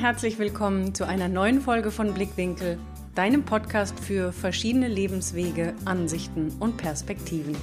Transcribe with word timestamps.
herzlich 0.00 0.38
willkommen 0.38 0.94
zu 0.94 1.06
einer 1.06 1.28
neuen 1.28 1.60
Folge 1.60 1.90
von 1.90 2.14
Blickwinkel, 2.14 2.78
deinem 3.14 3.42
Podcast 3.42 4.00
für 4.00 4.32
verschiedene 4.32 4.88
Lebenswege, 4.88 5.74
Ansichten 5.84 6.56
und 6.58 6.78
Perspektiven. 6.78 7.54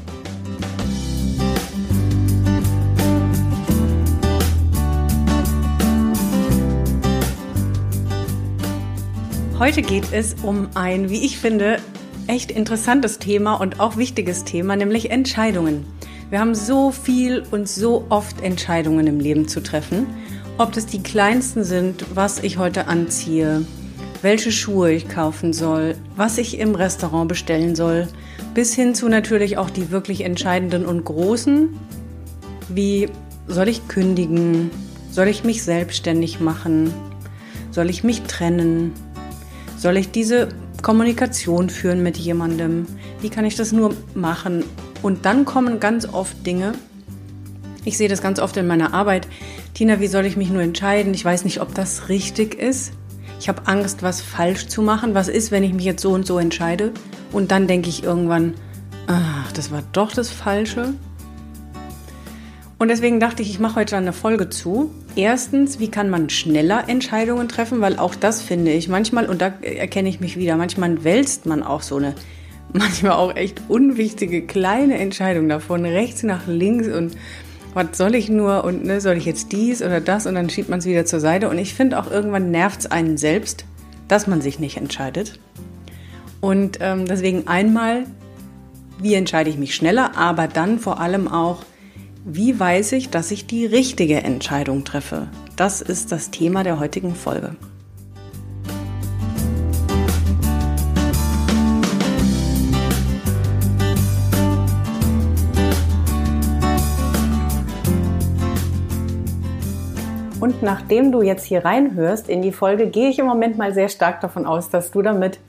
Heute 9.58 9.82
geht 9.82 10.14
es 10.14 10.36
um 10.44 10.70
ein, 10.76 11.10
wie 11.10 11.26
ich 11.26 11.40
finde, 11.40 11.80
echt 12.28 12.52
interessantes 12.52 13.18
Thema 13.18 13.56
und 13.56 13.80
auch 13.80 13.98
wichtiges 13.98 14.44
Thema, 14.44 14.76
nämlich 14.76 15.10
Entscheidungen. 15.10 15.88
Wir 16.30 16.40
haben 16.40 16.54
so 16.54 16.92
viel 16.92 17.44
und 17.50 17.68
so 17.68 18.06
oft 18.10 18.42
Entscheidungen 18.42 19.08
im 19.08 19.20
Leben 19.20 19.48
zu 19.48 19.64
treffen. 19.64 20.06
Ob 20.60 20.72
das 20.72 20.88
die 20.88 21.04
kleinsten 21.04 21.64
sind, 21.64 22.04
was 22.16 22.40
ich 22.40 22.58
heute 22.58 22.88
anziehe, 22.88 23.64
welche 24.24 24.52
Schuhe 24.52 24.92
ich 24.92 25.08
kaufen 25.08 25.54
soll, 25.54 25.96
was 26.16 26.40
ich 26.40 26.58
im 26.58 26.74
Restaurant 26.74 27.30
bestellen 27.30 27.76
soll, 27.76 28.08
bis 28.56 28.74
hin 28.74 28.96
zu 28.96 29.08
natürlich 29.08 29.60
auch 29.60 29.70
die 29.70 29.92
wirklich 29.92 30.22
entscheidenden 30.22 30.88
und 30.88 31.06
großen, 31.06 31.70
wie 32.70 33.08
soll 33.48 33.68
ich 33.68 33.88
kündigen, 33.88 34.72
soll 35.12 35.28
ich 35.28 35.44
mich 35.44 35.62
selbstständig 35.62 36.40
machen, 36.40 36.92
soll 37.70 37.92
ich 37.92 38.04
mich 38.04 38.24
trennen, 38.24 38.94
soll 39.78 39.96
ich 39.96 40.10
diese 40.10 40.48
Kommunikation 40.82 41.70
führen 41.70 42.02
mit 42.02 42.18
jemandem, 42.18 42.88
wie 43.22 43.30
kann 43.30 43.46
ich 43.46 43.56
das 43.56 43.74
nur 43.74 43.94
machen? 44.16 44.64
Und 45.04 45.26
dann 45.26 45.46
kommen 45.46 45.80
ganz 45.80 46.12
oft 46.12 46.48
Dinge, 46.48 46.74
ich 47.86 47.96
sehe 47.98 48.10
das 48.10 48.22
ganz 48.22 48.40
oft 48.40 48.58
in 48.58 48.68
meiner 48.68 48.94
Arbeit, 48.94 49.28
Tina, 49.78 50.00
wie 50.00 50.08
soll 50.08 50.26
ich 50.26 50.38
mich 50.38 50.50
nur 50.50 50.64
entscheiden? 50.64 51.14
Ich 51.14 51.24
weiß 51.24 51.44
nicht, 51.44 51.62
ob 51.62 51.76
das 51.76 52.10
richtig 52.10 52.56
ist. 52.56 52.94
Ich 53.40 53.48
habe 53.48 53.68
Angst, 53.68 54.02
was 54.02 54.22
falsch 54.22 54.66
zu 54.66 54.82
machen. 54.82 55.14
Was 55.14 55.28
ist, 55.28 55.52
wenn 55.52 55.64
ich 55.64 55.72
mich 55.72 55.86
jetzt 55.86 56.02
so 56.02 56.14
und 56.14 56.26
so 56.26 56.40
entscheide? 56.40 56.94
Und 57.32 57.52
dann 57.52 57.68
denke 57.68 57.88
ich 57.88 58.04
irgendwann, 58.04 58.56
ach, 59.06 59.52
das 59.52 59.70
war 59.70 59.84
doch 59.92 60.12
das 60.12 60.32
Falsche. 60.32 60.96
Und 62.80 62.88
deswegen 62.88 63.20
dachte 63.20 63.44
ich, 63.44 63.52
ich 63.52 63.60
mache 63.60 63.76
heute 63.76 63.98
eine 63.98 64.14
Folge 64.14 64.50
zu. 64.50 64.90
Erstens, 65.16 65.80
wie 65.80 65.92
kann 65.92 66.10
man 66.10 66.32
schneller 66.32 66.90
Entscheidungen 66.90 67.48
treffen? 67.48 67.80
Weil 67.80 68.00
auch 68.00 68.16
das 68.16 68.42
finde 68.42 68.72
ich 68.72 68.88
manchmal, 68.88 69.28
und 69.28 69.44
da 69.44 69.54
erkenne 69.62 70.10
ich 70.10 70.20
mich 70.20 70.38
wieder, 70.38 70.58
manchmal 70.58 71.04
wälzt 71.04 71.46
man 71.46 71.62
auch 71.62 71.84
so 71.84 71.98
eine, 71.98 72.16
manchmal 72.74 73.12
auch 73.12 73.36
echt 73.36 73.62
unwichtige 73.68 74.42
kleine 74.42 74.98
Entscheidung 74.98 75.48
davon, 75.48 75.86
rechts 75.86 76.24
nach 76.24 76.48
links 76.48 76.88
und 76.88 77.16
was 77.78 77.96
soll 77.96 78.16
ich 78.16 78.28
nur 78.28 78.64
und 78.64 78.84
ne, 78.86 79.00
soll 79.00 79.18
ich 79.18 79.26
jetzt 79.26 79.52
dies 79.52 79.84
oder 79.84 80.02
das 80.02 80.26
und 80.26 80.34
dann 80.34 80.50
schiebt 80.50 80.68
man 80.68 80.80
es 80.80 80.86
wieder 80.86 81.06
zur 81.06 81.20
Seite. 81.20 81.48
Und 81.48 81.60
ich 81.60 81.76
finde 81.76 82.00
auch 82.00 82.10
irgendwann 82.10 82.50
nervt 82.50 82.80
es 82.80 82.92
einen 82.92 83.18
selbst, 83.18 83.66
dass 84.08 84.26
man 84.26 84.42
sich 84.42 84.58
nicht 84.58 84.78
entscheidet. 84.78 85.40
Und 86.42 86.80
ähm, 86.82 87.06
deswegen 87.06 87.48
einmal, 87.48 88.06
wie 89.00 89.14
entscheide 89.14 89.52
ich 89.52 89.60
mich 89.60 89.76
schneller, 89.76 90.18
aber 90.18 90.48
dann 90.48 90.80
vor 90.80 91.00
allem 91.00 91.28
auch, 91.28 91.62
wie 92.26 92.60
weiß 92.60 92.94
ich, 92.94 93.12
dass 93.12 93.30
ich 93.30 93.46
die 93.46 93.68
richtige 93.68 94.24
Entscheidung 94.24 94.84
treffe. 94.84 95.28
Das 95.56 95.82
ist 95.82 96.12
das 96.12 96.32
Thema 96.32 96.64
der 96.64 96.80
heutigen 96.80 97.14
Folge. 97.14 97.56
Und 110.40 110.62
nachdem 110.62 111.12
du 111.12 111.24
jetzt 111.24 111.46
hier 111.46 111.66
reinhörst 111.66 112.30
in 112.30 112.44
die 112.44 112.52
Folge, 112.52 112.88
gehe 112.88 113.10
ich 113.10 113.18
im 113.18 113.26
Moment 113.26 113.58
mal 113.58 113.74
sehr 113.74 113.90
stark 113.90 114.22
davon 114.22 114.46
aus, 114.46 114.70
dass 114.70 114.92
du 114.92 115.02
damit 115.02 115.40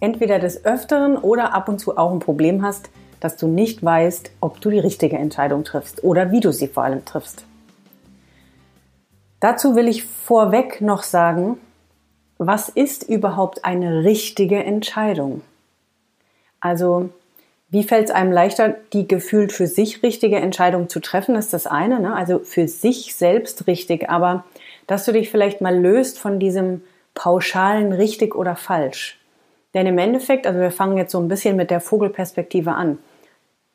entweder 0.00 0.38
des 0.38 0.64
Öfteren 0.64 1.16
oder 1.16 1.52
ab 1.52 1.68
und 1.68 1.80
zu 1.80 1.98
auch 1.98 2.12
ein 2.12 2.20
Problem 2.20 2.62
hast, 2.62 2.90
dass 3.18 3.36
du 3.36 3.48
nicht 3.48 3.82
weißt, 3.82 4.30
ob 4.40 4.60
du 4.60 4.70
die 4.70 4.78
richtige 4.78 5.18
Entscheidung 5.18 5.64
triffst 5.64 6.04
oder 6.04 6.30
wie 6.30 6.38
du 6.38 6.52
sie 6.52 6.68
vor 6.68 6.84
allem 6.84 7.04
triffst. 7.04 7.44
Dazu 9.40 9.74
will 9.74 9.88
ich 9.88 10.04
vorweg 10.04 10.80
noch 10.80 11.02
sagen, 11.02 11.58
was 12.38 12.68
ist 12.68 13.02
überhaupt 13.02 13.64
eine 13.64 14.04
richtige 14.04 14.62
Entscheidung? 14.62 15.42
Also 16.60 17.10
wie 17.74 17.82
fällt 17.82 18.04
es 18.04 18.14
einem 18.14 18.30
leichter, 18.30 18.76
die 18.92 19.08
gefühlt 19.08 19.52
für 19.52 19.66
sich 19.66 20.04
richtige 20.04 20.36
Entscheidung 20.36 20.88
zu 20.88 21.00
treffen, 21.00 21.34
ist 21.34 21.52
das 21.52 21.66
eine, 21.66 21.98
ne? 21.98 22.14
also 22.14 22.38
für 22.38 22.68
sich 22.68 23.16
selbst 23.16 23.66
richtig, 23.66 24.08
aber 24.08 24.44
dass 24.86 25.04
du 25.04 25.12
dich 25.12 25.28
vielleicht 25.28 25.60
mal 25.60 25.76
löst 25.76 26.20
von 26.20 26.38
diesem 26.38 26.82
pauschalen 27.14 27.92
richtig 27.92 28.36
oder 28.36 28.54
falsch. 28.54 29.18
Denn 29.74 29.88
im 29.88 29.98
Endeffekt, 29.98 30.46
also 30.46 30.60
wir 30.60 30.70
fangen 30.70 30.96
jetzt 30.96 31.10
so 31.10 31.18
ein 31.18 31.26
bisschen 31.26 31.56
mit 31.56 31.72
der 31.72 31.80
Vogelperspektive 31.80 32.70
an. 32.70 32.98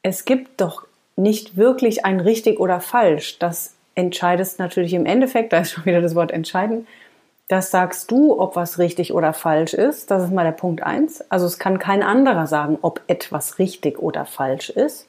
Es 0.01 0.23
gibt 0.23 0.61
doch 0.61 0.87
nicht 1.17 1.57
wirklich 1.57 2.05
ein 2.05 2.21
richtig 2.21 2.61
oder 2.61 2.79
falsch. 2.79 3.37
Das 3.39 3.73
entscheidest 3.95 4.59
natürlich 4.59 4.93
im 4.93 5.05
Endeffekt, 5.05 5.51
da 5.51 5.59
ist 5.59 5.71
schon 5.71 5.83
wieder 5.83 5.99
das 5.99 6.15
Wort 6.15 6.31
entscheiden, 6.31 6.87
das 7.49 7.71
sagst 7.71 8.11
du, 8.11 8.39
ob 8.39 8.55
was 8.55 8.77
richtig 8.77 9.11
oder 9.11 9.33
falsch 9.33 9.73
ist. 9.73 10.11
Das 10.11 10.23
ist 10.23 10.31
mal 10.31 10.45
der 10.45 10.51
Punkt 10.51 10.83
eins. 10.83 11.25
Also 11.31 11.47
es 11.47 11.57
kann 11.57 11.79
kein 11.79 12.03
anderer 12.03 12.45
sagen, 12.45 12.77
ob 12.83 13.01
etwas 13.07 13.57
richtig 13.57 13.97
oder 13.99 14.25
falsch 14.25 14.69
ist. 14.69 15.07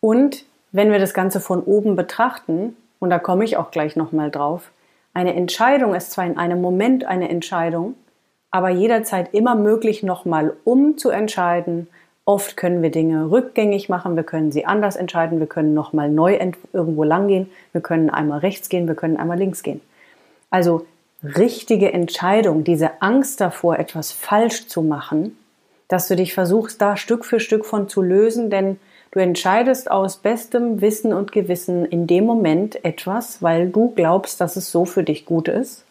Und 0.00 0.46
wenn 0.72 0.90
wir 0.90 0.98
das 0.98 1.12
Ganze 1.12 1.38
von 1.38 1.62
oben 1.62 1.96
betrachten, 1.96 2.76
und 2.98 3.10
da 3.10 3.18
komme 3.18 3.44
ich 3.44 3.58
auch 3.58 3.70
gleich 3.70 3.94
nochmal 3.94 4.30
drauf, 4.30 4.70
eine 5.12 5.34
Entscheidung 5.34 5.94
ist 5.94 6.12
zwar 6.12 6.24
in 6.24 6.38
einem 6.38 6.62
Moment 6.62 7.04
eine 7.04 7.28
Entscheidung, 7.28 7.94
aber 8.50 8.70
jederzeit 8.70 9.34
immer 9.34 9.56
möglich, 9.56 10.02
nochmal 10.02 10.54
umzuentscheiden. 10.64 11.88
Oft 12.24 12.56
können 12.56 12.80
wir 12.80 12.90
Dinge 12.90 13.30
rückgängig 13.30 13.90
machen, 13.90 14.16
wir 14.16 14.22
können 14.22 14.50
sie 14.50 14.64
anders 14.64 14.96
entscheiden, 14.96 15.40
wir 15.40 15.46
können 15.46 15.74
nochmal 15.74 16.08
neu 16.08 16.38
irgendwo 16.72 17.04
lang 17.04 17.28
gehen, 17.28 17.50
wir 17.72 17.82
können 17.82 18.08
einmal 18.08 18.38
rechts 18.38 18.70
gehen, 18.70 18.88
wir 18.88 18.94
können 18.94 19.18
einmal 19.18 19.36
links 19.36 19.62
gehen. 19.62 19.82
Also 20.50 20.86
richtige 21.22 21.92
Entscheidung, 21.92 22.64
diese 22.64 23.02
Angst 23.02 23.40
davor, 23.40 23.78
etwas 23.78 24.12
falsch 24.12 24.66
zu 24.66 24.82
machen, 24.82 25.36
dass 25.88 26.08
du 26.08 26.16
dich 26.16 26.34
versuchst, 26.34 26.80
da 26.80 26.96
Stück 26.96 27.24
für 27.24 27.40
Stück 27.40 27.64
von 27.64 27.88
zu 27.88 28.02
lösen, 28.02 28.50
denn 28.50 28.78
du 29.10 29.18
entscheidest 29.18 29.90
aus 29.90 30.18
bestem 30.18 30.80
Wissen 30.80 31.12
und 31.12 31.32
Gewissen 31.32 31.84
in 31.84 32.06
dem 32.06 32.24
Moment 32.24 32.84
etwas, 32.84 33.42
weil 33.42 33.68
du 33.68 33.90
glaubst, 33.90 34.40
dass 34.40 34.56
es 34.56 34.70
so 34.70 34.84
für 34.84 35.02
dich 35.02 35.26
gut 35.26 35.48
ist, 35.48 35.84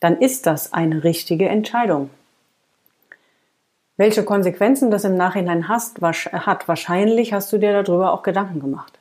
dann 0.00 0.18
ist 0.18 0.46
das 0.46 0.72
eine 0.72 1.04
richtige 1.04 1.48
Entscheidung. 1.48 2.10
Welche 3.98 4.24
Konsequenzen 4.24 4.90
das 4.90 5.04
im 5.04 5.18
Nachhinein 5.18 5.68
hast, 5.68 6.00
hat, 6.00 6.66
wahrscheinlich 6.68 7.34
hast 7.34 7.52
du 7.52 7.58
dir 7.58 7.82
darüber 7.82 8.14
auch 8.14 8.22
Gedanken 8.22 8.58
gemacht. 8.58 8.98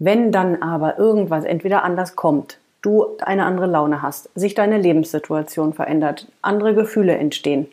Wenn 0.00 0.32
dann 0.32 0.60
aber 0.60 0.98
irgendwas 0.98 1.44
entweder 1.44 1.84
anders 1.84 2.16
kommt, 2.16 2.58
du 2.84 3.16
eine 3.18 3.44
andere 3.44 3.66
Laune 3.66 4.02
hast, 4.02 4.28
sich 4.34 4.54
deine 4.54 4.78
Lebenssituation 4.78 5.72
verändert, 5.72 6.28
andere 6.42 6.74
Gefühle 6.74 7.16
entstehen, 7.16 7.66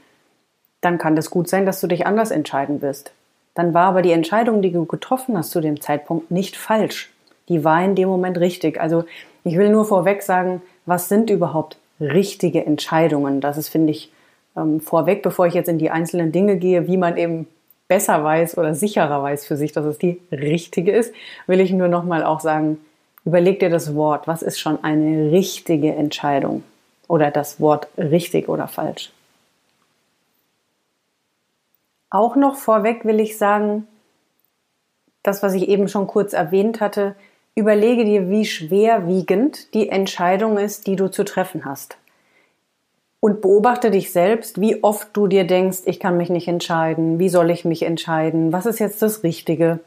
dann 0.79 0.97
kann 0.97 1.17
es 1.17 1.29
gut 1.29 1.47
sein, 1.47 1.65
dass 1.65 1.81
du 1.81 1.87
dich 1.87 2.05
anders 2.07 2.31
entscheiden 2.31 2.81
wirst. 2.81 3.11
Dann 3.53 3.73
war 3.73 3.87
aber 3.87 4.01
die 4.01 4.13
Entscheidung, 4.13 4.61
die 4.61 4.71
du 4.71 4.85
getroffen 4.85 5.37
hast 5.37 5.51
zu 5.51 5.59
dem 5.61 5.81
Zeitpunkt, 5.81 6.31
nicht 6.31 6.55
falsch. 6.55 7.11
Die 7.49 7.63
war 7.63 7.83
in 7.83 7.95
dem 7.95 8.07
Moment 8.07 8.39
richtig. 8.39 8.79
Also 8.79 9.03
ich 9.43 9.57
will 9.57 9.69
nur 9.69 9.85
vorweg 9.85 10.23
sagen, 10.23 10.61
was 10.85 11.09
sind 11.09 11.29
überhaupt 11.29 11.77
richtige 11.99 12.65
Entscheidungen? 12.65 13.41
Das 13.41 13.57
ist, 13.57 13.69
finde 13.69 13.91
ich, 13.91 14.11
ähm, 14.55 14.79
vorweg, 14.79 15.21
bevor 15.21 15.47
ich 15.47 15.53
jetzt 15.53 15.69
in 15.69 15.77
die 15.77 15.91
einzelnen 15.91 16.31
Dinge 16.31 16.57
gehe, 16.57 16.87
wie 16.87 16.97
man 16.97 17.17
eben 17.17 17.47
besser 17.87 18.23
weiß 18.23 18.57
oder 18.57 18.73
sicherer 18.73 19.21
weiß 19.21 19.45
für 19.45 19.57
sich, 19.57 19.73
dass 19.73 19.85
es 19.85 19.97
die 19.97 20.21
richtige 20.31 20.93
ist, 20.93 21.13
will 21.45 21.59
ich 21.59 21.73
nur 21.73 21.89
nochmal 21.89 22.23
auch 22.23 22.39
sagen, 22.39 22.77
Überleg 23.25 23.59
dir 23.59 23.69
das 23.69 23.95
Wort. 23.95 24.27
Was 24.27 24.41
ist 24.41 24.59
schon 24.59 24.83
eine 24.83 25.31
richtige 25.31 25.93
Entscheidung? 25.93 26.63
Oder 27.07 27.29
das 27.29 27.59
Wort 27.59 27.87
richtig 27.97 28.49
oder 28.49 28.67
falsch? 28.67 29.11
Auch 32.09 32.35
noch 32.35 32.55
vorweg 32.55 33.05
will 33.05 33.19
ich 33.19 33.37
sagen, 33.37 33.87
das, 35.23 35.43
was 35.43 35.53
ich 35.53 35.69
eben 35.69 35.87
schon 35.87 36.07
kurz 36.07 36.33
erwähnt 36.33 36.81
hatte, 36.81 37.15
überlege 37.55 38.05
dir, 38.05 38.29
wie 38.29 38.45
schwerwiegend 38.45 39.73
die 39.73 39.89
Entscheidung 39.89 40.57
ist, 40.57 40.87
die 40.87 40.95
du 40.95 41.09
zu 41.09 41.23
treffen 41.23 41.65
hast. 41.65 41.97
Und 43.19 43.41
beobachte 43.41 43.91
dich 43.91 44.11
selbst, 44.11 44.59
wie 44.59 44.83
oft 44.83 45.09
du 45.13 45.27
dir 45.27 45.45
denkst, 45.45 45.81
ich 45.85 45.99
kann 45.99 46.17
mich 46.17 46.29
nicht 46.29 46.47
entscheiden, 46.47 47.19
wie 47.19 47.29
soll 47.29 47.51
ich 47.51 47.65
mich 47.65 47.83
entscheiden, 47.83 48.51
was 48.51 48.65
ist 48.65 48.79
jetzt 48.79 49.01
das 49.01 49.23
Richtige? 49.23 49.79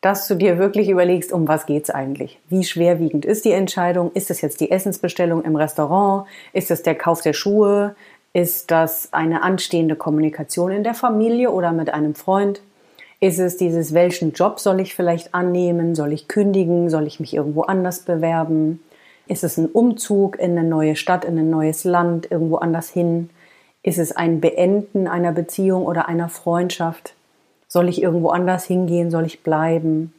Dass 0.00 0.26
du 0.28 0.34
dir 0.34 0.58
wirklich 0.58 0.88
überlegst, 0.88 1.32
um 1.32 1.46
was 1.46 1.66
geht's 1.66 1.90
eigentlich? 1.90 2.38
Wie 2.48 2.64
schwerwiegend 2.64 3.24
ist 3.24 3.44
die 3.44 3.52
Entscheidung? 3.52 4.12
Ist 4.12 4.30
es 4.30 4.40
jetzt 4.40 4.60
die 4.60 4.70
Essensbestellung 4.70 5.44
im 5.44 5.56
Restaurant? 5.56 6.26
Ist 6.52 6.70
es 6.70 6.82
der 6.82 6.94
Kauf 6.94 7.20
der 7.20 7.34
Schuhe? 7.34 7.94
Ist 8.32 8.70
das 8.70 9.08
eine 9.12 9.42
anstehende 9.42 9.96
Kommunikation 9.96 10.70
in 10.70 10.84
der 10.84 10.94
Familie 10.94 11.50
oder 11.50 11.72
mit 11.72 11.92
einem 11.92 12.14
Freund? 12.14 12.62
Ist 13.20 13.38
es 13.38 13.58
dieses, 13.58 13.92
welchen 13.92 14.32
Job 14.32 14.60
soll 14.60 14.80
ich 14.80 14.94
vielleicht 14.94 15.34
annehmen? 15.34 15.94
Soll 15.94 16.14
ich 16.14 16.28
kündigen? 16.28 16.88
Soll 16.88 17.06
ich 17.06 17.20
mich 17.20 17.34
irgendwo 17.34 17.62
anders 17.62 18.00
bewerben? 18.00 18.80
Ist 19.26 19.44
es 19.44 19.58
ein 19.58 19.66
Umzug 19.66 20.38
in 20.38 20.56
eine 20.56 20.66
neue 20.66 20.96
Stadt, 20.96 21.26
in 21.26 21.38
ein 21.38 21.50
neues 21.50 21.84
Land, 21.84 22.30
irgendwo 22.30 22.56
anders 22.56 22.88
hin? 22.88 23.28
Ist 23.82 23.98
es 23.98 24.12
ein 24.12 24.40
Beenden 24.40 25.06
einer 25.06 25.32
Beziehung 25.32 25.84
oder 25.84 26.08
einer 26.08 26.30
Freundschaft? 26.30 27.14
Soll 27.72 27.88
ich 27.88 28.02
irgendwo 28.02 28.30
anders 28.30 28.64
hingehen? 28.64 29.12
Soll 29.12 29.24
ich 29.26 29.44
bleiben? 29.44 30.12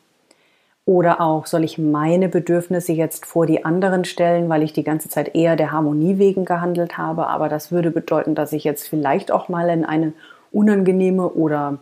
Oder 0.86 1.19
auch, 1.19 1.48
soll 1.48 1.65
ich 1.65 1.77
meine 1.77 2.30
Bedürfnisse 2.30 2.94
jetzt 2.94 3.25
vor 3.25 3.45
die 3.45 3.65
anderen 3.65 4.06
stellen, 4.06 4.48
weil 4.48 4.63
ich 4.63 4.71
die 4.71 4.86
ganze 4.86 5.09
Zeit 5.09 5.36
eher 5.36 5.57
der 5.57 5.74
Harmonie 5.74 6.18
wegen 6.18 6.45
gehandelt 6.45 6.98
habe? 6.98 7.27
Aber 7.27 7.50
das 7.50 7.69
würde 7.69 7.92
bedeuten, 7.92 8.36
dass 8.36 8.53
ich 8.53 8.63
jetzt 8.63 8.88
vielleicht 8.88 9.31
auch 9.31 9.50
mal 9.50 9.69
in 9.69 9.83
eine 9.83 10.13
unangenehme 10.53 11.27
oder 11.27 11.77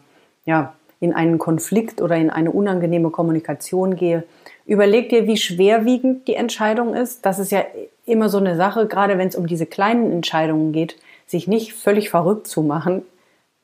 ja, 0.46 0.74
in 1.00 1.14
einen 1.14 1.38
Konflikt 1.38 2.02
oder 2.02 2.16
in 2.18 2.32
eine 2.32 2.52
unangenehme 2.52 3.12
Kommunikation 3.12 3.96
gehe. 3.96 4.24
Überleg 4.66 5.10
dir, 5.10 5.28
wie 5.28 5.38
schwerwiegend 5.38 6.28
die 6.28 6.36
Entscheidung 6.36 6.96
ist. 6.96 7.28
Das 7.28 7.38
ist 7.38 7.52
ja 7.52 7.64
immer 8.08 8.28
so 8.28 8.40
eine 8.40 8.56
Sache, 8.56 8.88
gerade 8.88 9.20
wenn 9.20 9.28
es 9.28 9.36
um 9.36 9.46
diese 9.46 9.68
kleinen 9.68 10.12
Entscheidungen 10.12 10.72
geht, 10.72 10.96
sich 11.28 11.48
nicht 11.48 11.74
völlig 11.74 12.10
verrückt 12.10 12.48
zu 12.48 12.64
machen, 12.64 13.04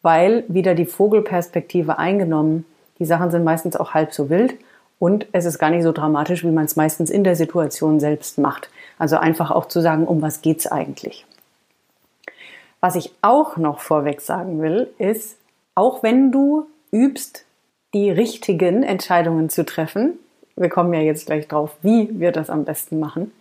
weil 0.05 0.43
wieder 0.47 0.75
die 0.75 0.85
Vogelperspektive 0.85 1.97
eingenommen. 1.97 2.63
Die 2.99 3.05
Sachen 3.05 3.31
sind 3.31 3.43
meistens 3.43 3.75
auch 3.75 3.95
halb 3.95 4.13
so 4.13 4.29
wild 4.29 4.53
und 4.99 5.25
es 5.31 5.45
ist 5.45 5.57
gar 5.57 5.71
nicht 5.71 5.81
so 5.81 5.91
dramatisch, 5.91 6.43
wie 6.43 6.51
man 6.51 6.65
es 6.65 6.75
meistens 6.75 7.09
in 7.09 7.23
der 7.23 7.35
Situation 7.35 7.99
selbst 7.99 8.37
macht. 8.37 8.69
Also 8.99 9.17
einfach 9.17 9.49
auch 9.49 9.65
zu 9.65 9.81
sagen, 9.81 10.05
um 10.05 10.21
was 10.21 10.43
geht's 10.43 10.67
eigentlich. 10.67 11.25
Was 12.81 12.95
ich 12.95 13.15
auch 13.23 13.57
noch 13.57 13.79
vorweg 13.79 14.21
sagen 14.21 14.61
will, 14.61 14.93
ist, 14.99 15.37
auch 15.73 16.03
wenn 16.03 16.31
du 16.31 16.67
übst, 16.91 17.43
die 17.95 18.11
richtigen 18.11 18.83
Entscheidungen 18.83 19.49
zu 19.49 19.65
treffen, 19.65 20.19
wir 20.55 20.69
kommen 20.69 20.93
ja 20.93 20.99
jetzt 20.99 21.25
gleich 21.25 21.47
drauf, 21.47 21.71
wie 21.81 22.09
wir 22.19 22.31
das 22.31 22.51
am 22.51 22.63
besten 22.63 22.99
machen, 22.99 23.31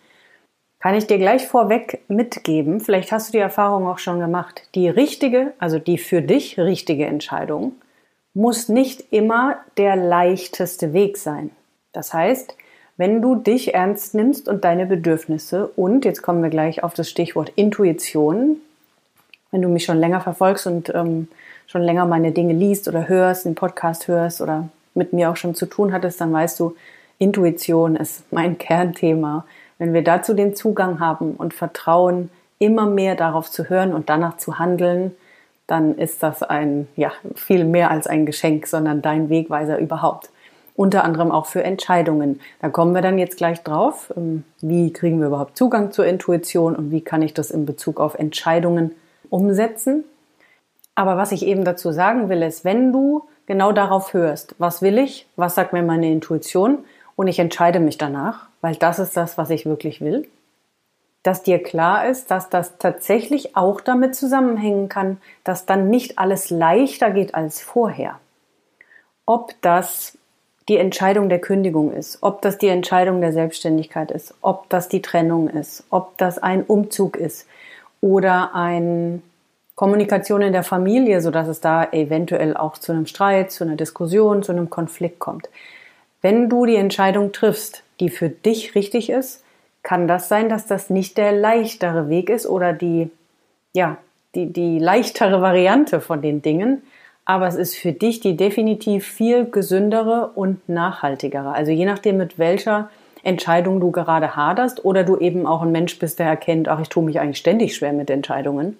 kann 0.84 0.96
ich 0.96 1.06
dir 1.06 1.16
gleich 1.16 1.46
vorweg 1.46 2.02
mitgeben, 2.08 2.78
vielleicht 2.78 3.10
hast 3.10 3.28
du 3.28 3.32
die 3.32 3.38
Erfahrung 3.38 3.86
auch 3.88 3.96
schon 3.96 4.20
gemacht, 4.20 4.68
die 4.74 4.86
richtige, 4.86 5.54
also 5.58 5.78
die 5.78 5.96
für 5.96 6.20
dich 6.20 6.58
richtige 6.58 7.06
Entscheidung 7.06 7.72
muss 8.34 8.68
nicht 8.68 9.10
immer 9.10 9.56
der 9.78 9.96
leichteste 9.96 10.92
Weg 10.92 11.16
sein. 11.16 11.52
Das 11.94 12.12
heißt, 12.12 12.54
wenn 12.98 13.22
du 13.22 13.34
dich 13.34 13.72
ernst 13.72 14.14
nimmst 14.14 14.46
und 14.46 14.64
deine 14.64 14.84
Bedürfnisse 14.84 15.68
und 15.68 16.04
jetzt 16.04 16.20
kommen 16.20 16.42
wir 16.42 16.50
gleich 16.50 16.84
auf 16.84 16.92
das 16.92 17.08
Stichwort 17.08 17.50
Intuition, 17.56 18.58
wenn 19.52 19.62
du 19.62 19.70
mich 19.70 19.86
schon 19.86 19.96
länger 19.96 20.20
verfolgst 20.20 20.66
und 20.66 20.94
ähm, 20.94 21.28
schon 21.66 21.80
länger 21.80 22.04
meine 22.04 22.32
Dinge 22.32 22.52
liest 22.52 22.88
oder 22.88 23.08
hörst, 23.08 23.46
einen 23.46 23.54
Podcast 23.54 24.06
hörst 24.06 24.42
oder 24.42 24.68
mit 24.92 25.14
mir 25.14 25.30
auch 25.30 25.36
schon 25.38 25.54
zu 25.54 25.64
tun 25.64 25.94
hattest, 25.94 26.20
dann 26.20 26.30
weißt 26.30 26.60
du, 26.60 26.76
Intuition 27.16 27.96
ist 27.96 28.30
mein 28.30 28.58
Kernthema. 28.58 29.46
Wenn 29.78 29.92
wir 29.92 30.02
dazu 30.02 30.34
den 30.34 30.54
Zugang 30.54 31.00
haben 31.00 31.32
und 31.32 31.54
Vertrauen, 31.54 32.30
immer 32.58 32.86
mehr 32.86 33.14
darauf 33.14 33.50
zu 33.50 33.68
hören 33.68 33.92
und 33.92 34.08
danach 34.08 34.36
zu 34.36 34.58
handeln, 34.58 35.14
dann 35.66 35.96
ist 35.96 36.22
das 36.22 36.42
ein, 36.42 36.88
ja, 36.96 37.12
viel 37.34 37.64
mehr 37.64 37.90
als 37.90 38.06
ein 38.06 38.26
Geschenk, 38.26 38.66
sondern 38.66 39.02
dein 39.02 39.28
Wegweiser 39.30 39.78
überhaupt. 39.78 40.30
Unter 40.76 41.04
anderem 41.04 41.30
auch 41.30 41.46
für 41.46 41.62
Entscheidungen. 41.62 42.40
Da 42.60 42.68
kommen 42.68 42.94
wir 42.94 43.02
dann 43.02 43.18
jetzt 43.18 43.36
gleich 43.36 43.62
drauf. 43.62 44.12
Ähm, 44.16 44.44
wie 44.60 44.92
kriegen 44.92 45.20
wir 45.20 45.28
überhaupt 45.28 45.56
Zugang 45.56 45.92
zur 45.92 46.06
Intuition 46.06 46.74
und 46.74 46.90
wie 46.90 47.00
kann 47.00 47.22
ich 47.22 47.32
das 47.32 47.50
in 47.50 47.64
Bezug 47.64 48.00
auf 48.00 48.14
Entscheidungen 48.14 48.90
umsetzen? 49.30 50.04
Aber 50.94 51.16
was 51.16 51.32
ich 51.32 51.46
eben 51.46 51.64
dazu 51.64 51.92
sagen 51.92 52.28
will, 52.28 52.42
ist, 52.42 52.64
wenn 52.64 52.92
du 52.92 53.24
genau 53.46 53.72
darauf 53.72 54.14
hörst, 54.14 54.54
was 54.58 54.82
will 54.82 54.98
ich, 54.98 55.26
was 55.36 55.54
sagt 55.54 55.72
mir 55.72 55.82
meine 55.82 56.10
Intuition 56.10 56.78
und 57.16 57.28
ich 57.28 57.38
entscheide 57.38 57.80
mich 57.80 57.98
danach, 57.98 58.48
weil 58.64 58.76
das 58.76 58.98
ist 58.98 59.14
das, 59.14 59.36
was 59.36 59.50
ich 59.50 59.66
wirklich 59.66 60.00
will, 60.00 60.26
dass 61.22 61.42
dir 61.42 61.62
klar 61.62 62.08
ist, 62.08 62.30
dass 62.30 62.48
das 62.48 62.78
tatsächlich 62.78 63.58
auch 63.58 63.82
damit 63.82 64.14
zusammenhängen 64.14 64.88
kann, 64.88 65.18
dass 65.44 65.66
dann 65.66 65.90
nicht 65.90 66.18
alles 66.18 66.48
leichter 66.48 67.10
geht 67.10 67.34
als 67.34 67.60
vorher. 67.60 68.18
Ob 69.26 69.52
das 69.60 70.16
die 70.70 70.78
Entscheidung 70.78 71.28
der 71.28 71.42
Kündigung 71.42 71.92
ist, 71.92 72.22
ob 72.22 72.40
das 72.40 72.56
die 72.56 72.68
Entscheidung 72.68 73.20
der 73.20 73.34
Selbstständigkeit 73.34 74.10
ist, 74.10 74.32
ob 74.40 74.70
das 74.70 74.88
die 74.88 75.02
Trennung 75.02 75.50
ist, 75.50 75.84
ob 75.90 76.16
das 76.16 76.38
ein 76.38 76.62
Umzug 76.62 77.18
ist 77.18 77.46
oder 78.00 78.54
eine 78.54 79.20
Kommunikation 79.74 80.40
in 80.40 80.54
der 80.54 80.64
Familie, 80.64 81.20
so 81.20 81.30
dass 81.30 81.48
es 81.48 81.60
da 81.60 81.84
eventuell 81.92 82.56
auch 82.56 82.78
zu 82.78 82.92
einem 82.92 83.04
Streit, 83.04 83.52
zu 83.52 83.64
einer 83.64 83.76
Diskussion, 83.76 84.42
zu 84.42 84.52
einem 84.52 84.70
Konflikt 84.70 85.18
kommt. 85.18 85.50
Wenn 86.24 86.48
du 86.48 86.64
die 86.64 86.76
Entscheidung 86.76 87.32
triffst, 87.32 87.82
die 88.00 88.08
für 88.08 88.30
dich 88.30 88.74
richtig 88.74 89.10
ist, 89.10 89.44
kann 89.82 90.08
das 90.08 90.30
sein, 90.30 90.48
dass 90.48 90.64
das 90.64 90.88
nicht 90.88 91.18
der 91.18 91.32
leichtere 91.32 92.08
Weg 92.08 92.30
ist 92.30 92.46
oder 92.46 92.72
die, 92.72 93.10
ja, 93.74 93.98
die, 94.34 94.50
die 94.50 94.78
leichtere 94.78 95.42
Variante 95.42 96.00
von 96.00 96.22
den 96.22 96.40
Dingen. 96.40 96.80
Aber 97.26 97.46
es 97.46 97.56
ist 97.56 97.76
für 97.76 97.92
dich 97.92 98.20
die 98.20 98.38
definitiv 98.38 99.06
viel 99.06 99.44
gesündere 99.44 100.30
und 100.34 100.66
nachhaltigere. 100.66 101.52
Also 101.52 101.72
je 101.72 101.84
nachdem, 101.84 102.16
mit 102.16 102.38
welcher 102.38 102.88
Entscheidung 103.22 103.78
du 103.78 103.90
gerade 103.90 104.34
haderst 104.34 104.82
oder 104.82 105.04
du 105.04 105.18
eben 105.18 105.46
auch 105.46 105.60
ein 105.60 105.72
Mensch 105.72 105.98
bist, 105.98 106.20
der 106.20 106.26
erkennt, 106.28 106.68
ach, 106.68 106.80
ich 106.80 106.88
tue 106.88 107.04
mich 107.04 107.20
eigentlich 107.20 107.36
ständig 107.36 107.76
schwer 107.76 107.92
mit 107.92 108.08
Entscheidungen, 108.08 108.78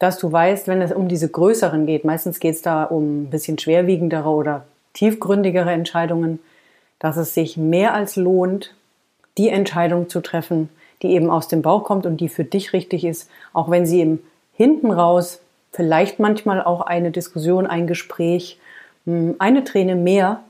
dass 0.00 0.18
du 0.18 0.32
weißt, 0.32 0.66
wenn 0.66 0.82
es 0.82 0.90
um 0.90 1.06
diese 1.06 1.28
größeren 1.28 1.86
geht, 1.86 2.04
meistens 2.04 2.40
geht 2.40 2.56
es 2.56 2.62
da 2.62 2.82
um 2.82 3.22
ein 3.22 3.30
bisschen 3.30 3.56
schwerwiegendere 3.56 4.28
oder 4.28 4.64
tiefgründigere 4.94 5.70
Entscheidungen, 5.70 6.40
dass 6.98 7.16
es 7.16 7.34
sich 7.34 7.56
mehr 7.56 7.94
als 7.94 8.16
lohnt, 8.16 8.74
die 9.38 9.48
Entscheidung 9.48 10.08
zu 10.08 10.20
treffen, 10.20 10.68
die 11.02 11.08
eben 11.08 11.30
aus 11.30 11.48
dem 11.48 11.62
Bauch 11.62 11.84
kommt 11.84 12.06
und 12.06 12.20
die 12.20 12.28
für 12.28 12.44
dich 12.44 12.72
richtig 12.72 13.04
ist, 13.04 13.30
auch 13.52 13.70
wenn 13.70 13.86
sie 13.86 14.00
im 14.00 14.20
hinten 14.52 14.90
raus 14.90 15.40
vielleicht 15.72 16.18
manchmal 16.18 16.62
auch 16.62 16.80
eine 16.80 17.10
Diskussion, 17.10 17.66
ein 17.66 17.86
Gespräch, 17.86 18.58
hm, 19.04 19.36
eine 19.38 19.64
Träne 19.64 19.94
mehr 19.94 20.40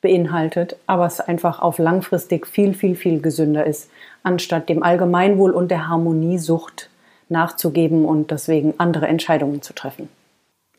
beinhaltet, 0.00 0.76
aber 0.86 1.06
es 1.06 1.20
einfach 1.20 1.60
auf 1.60 1.78
langfristig 1.78 2.46
viel, 2.46 2.74
viel, 2.74 2.94
viel 2.94 3.20
gesünder 3.20 3.66
ist, 3.66 3.90
anstatt 4.22 4.68
dem 4.68 4.82
Allgemeinwohl 4.82 5.50
und 5.50 5.70
der 5.70 5.88
Harmoniesucht 5.88 6.90
nachzugeben 7.28 8.04
und 8.04 8.30
deswegen 8.30 8.74
andere 8.78 9.08
Entscheidungen 9.08 9.62
zu 9.62 9.72
treffen. 9.72 10.08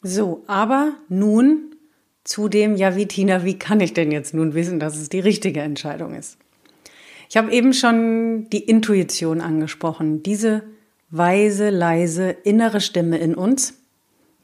So, 0.02 0.42
aber 0.48 0.92
nun 1.10 1.75
zu 2.26 2.50
dem, 2.50 2.76
ja, 2.76 2.98
wie 2.98 3.06
Tina, 3.06 3.46
wie 3.46 3.58
kann 3.58 3.80
ich 3.80 3.94
denn 3.94 4.12
jetzt 4.12 4.34
nun 4.34 4.54
wissen, 4.54 4.80
dass 4.80 4.98
es 4.98 5.08
die 5.08 5.20
richtige 5.20 5.62
Entscheidung 5.62 6.14
ist? 6.16 6.38
Ich 7.30 7.38
habe 7.38 7.52
eben 7.52 7.74
schon 7.74 8.50
die 8.50 8.64
Intuition 8.64 9.42
angesprochen, 9.42 10.22
diese 10.24 10.64
weise, 11.10 11.70
leise 11.70 12.32
innere 12.44 12.82
Stimme 12.82 13.18
in 13.20 13.36
uns, 13.36 13.76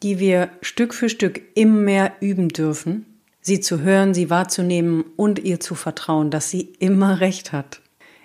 die 0.04 0.20
wir 0.20 0.50
Stück 0.62 0.94
für 0.94 1.10
Stück 1.10 1.42
immer 1.56 1.80
mehr 1.80 2.14
üben 2.22 2.50
dürfen, 2.50 3.06
sie 3.42 3.60
zu 3.60 3.82
hören, 3.82 4.14
sie 4.14 4.30
wahrzunehmen 4.30 5.04
und 5.16 5.40
ihr 5.40 5.60
zu 5.60 5.76
vertrauen, 5.76 6.30
dass 6.32 6.50
sie 6.50 6.74
immer 6.80 7.20
recht 7.20 7.52
hat. 7.52 7.82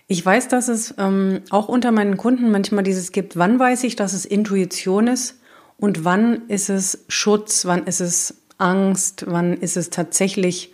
Ich 0.06 0.24
weiß, 0.24 0.48
dass 0.48 0.68
es 0.68 0.94
ähm, 0.98 1.40
auch 1.50 1.68
unter 1.68 1.92
meinen 1.92 2.16
Kunden 2.16 2.50
manchmal 2.50 2.84
dieses 2.84 3.10
gibt, 3.10 3.36
wann 3.36 3.58
weiß 3.58 3.84
ich, 3.84 3.96
dass 3.96 4.12
es 4.12 4.24
Intuition 4.24 5.08
ist 5.08 5.40
und 5.78 6.04
wann 6.04 6.46
ist 6.48 6.68
es 6.68 7.04
Schutz, 7.08 7.64
wann 7.64 7.86
ist 7.86 8.00
es 8.00 8.42
Angst, 8.58 9.24
wann 9.28 9.54
ist 9.54 9.76
es 9.76 9.90
tatsächlich 9.90 10.72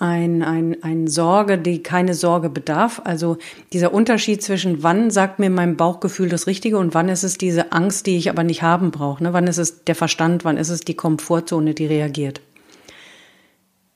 ein, 0.00 0.42
ein, 0.42 0.82
ein 0.82 1.08
Sorge, 1.08 1.58
die 1.58 1.82
keine 1.82 2.14
Sorge 2.14 2.48
bedarf. 2.48 3.02
Also 3.04 3.36
dieser 3.74 3.92
Unterschied 3.92 4.42
zwischen 4.42 4.82
wann 4.82 5.10
sagt 5.10 5.38
mir 5.38 5.50
mein 5.50 5.76
Bauchgefühl 5.76 6.30
das 6.30 6.46
Richtige 6.46 6.78
und 6.78 6.94
wann 6.94 7.10
ist 7.10 7.22
es 7.22 7.36
diese 7.36 7.72
Angst, 7.72 8.06
die 8.06 8.16
ich 8.16 8.30
aber 8.30 8.42
nicht 8.42 8.62
haben 8.62 8.90
brauche. 8.90 9.22
Ne? 9.22 9.34
Wann 9.34 9.46
ist 9.46 9.58
es 9.58 9.84
der 9.84 9.94
Verstand, 9.94 10.44
wann 10.44 10.56
ist 10.56 10.70
es 10.70 10.80
die 10.80 10.94
Komfortzone, 10.94 11.74
die 11.74 11.86
reagiert. 11.86 12.40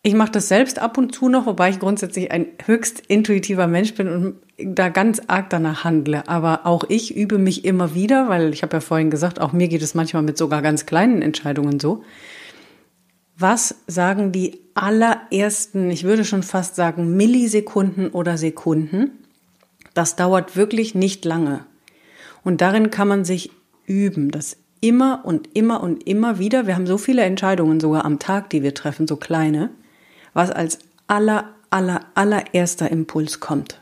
Ich 0.03 0.13
mache 0.13 0.33
das 0.33 0.49
selbst 0.49 0.79
ab 0.79 0.99
und 0.99 1.15
zu 1.15 1.31
noch, 1.31 1.47
wobei 1.47 1.71
ich 1.71 1.79
grundsätzlich 1.79 2.31
ein 2.31 2.49
höchst 2.67 3.01
intuitiver 3.09 3.67
Mensch 3.67 3.95
bin 3.95 4.09
und 4.09 4.35
da 4.59 4.91
ganz 4.91 5.23
arg 5.29 5.49
danach 5.49 5.85
handle. 5.85 6.29
Aber 6.29 6.67
auch 6.67 6.85
ich 6.91 7.17
übe 7.17 7.39
mich 7.39 7.65
immer 7.65 7.95
wieder, 7.95 8.29
weil 8.29 8.53
ich 8.53 8.63
habe 8.63 8.77
ja 8.77 8.81
vorhin 8.81 9.09
gesagt, 9.09 9.41
auch 9.41 9.53
mir 9.53 9.69
geht 9.69 9.81
es 9.81 9.95
manchmal 9.95 10.23
mit 10.23 10.37
sogar 10.37 10.61
ganz 10.61 10.85
kleinen 10.85 11.23
Entscheidungen 11.23 11.81
so 11.81 12.05
was 13.37 13.77
sagen 13.87 14.33
die 14.33 14.61
allerersten, 14.75 15.91
ich 15.91 16.05
würde 16.05 16.25
schon 16.25 16.43
fast 16.43 16.77
sagen 16.77 17.17
Millisekunden 17.17 18.11
oder 18.11 18.39
Sekunden. 18.39 19.11
Das 19.95 20.17
dauert 20.17 20.57
wirklich 20.57 20.95
nicht 20.95 21.25
lange. 21.25 21.65
Und 22.43 22.61
darin 22.61 22.91
kann 22.91 23.09
man 23.09 23.25
sich 23.25 23.51
üben, 23.87 24.31
das 24.31 24.57
immer 24.81 25.23
und 25.25 25.57
immer 25.57 25.83
und 25.83 26.07
immer 26.07 26.39
wieder. 26.39 26.67
Wir 26.67 26.75
haben 26.75 26.87
so 26.87 26.99
viele 26.99 27.23
Entscheidungen 27.23 27.81
sogar 27.81 28.05
am 28.05 28.19
Tag, 28.19 28.51
die 28.51 28.63
wir 28.63 28.75
treffen, 28.75 29.07
so 29.07 29.17
kleine, 29.17 29.71
was 30.33 30.51
als 30.51 30.79
aller, 31.07 31.55
aller, 31.71 32.05
allererster 32.15 32.91
Impuls 32.91 33.41
kommt. 33.41 33.81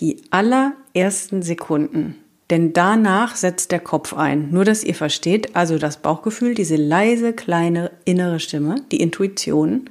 Die 0.00 0.22
allerersten 0.30 1.42
Sekunden 1.42 2.16
denn 2.50 2.72
danach 2.72 3.36
setzt 3.36 3.70
der 3.70 3.80
Kopf 3.80 4.12
ein. 4.12 4.50
Nur, 4.50 4.64
dass 4.64 4.84
ihr 4.84 4.94
versteht, 4.94 5.54
also 5.56 5.78
das 5.78 5.98
Bauchgefühl, 5.98 6.54
diese 6.54 6.76
leise, 6.76 7.32
kleine 7.32 7.92
innere 8.04 8.40
Stimme, 8.40 8.82
die 8.90 9.00
Intuition, 9.00 9.88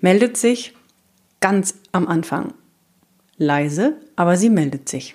meldet 0.00 0.36
sich 0.36 0.74
ganz 1.40 1.76
am 1.92 2.08
Anfang. 2.08 2.54
leise, 3.38 3.96
aber 4.16 4.36
sie 4.36 4.50
meldet 4.50 4.88
sich. 4.88 5.14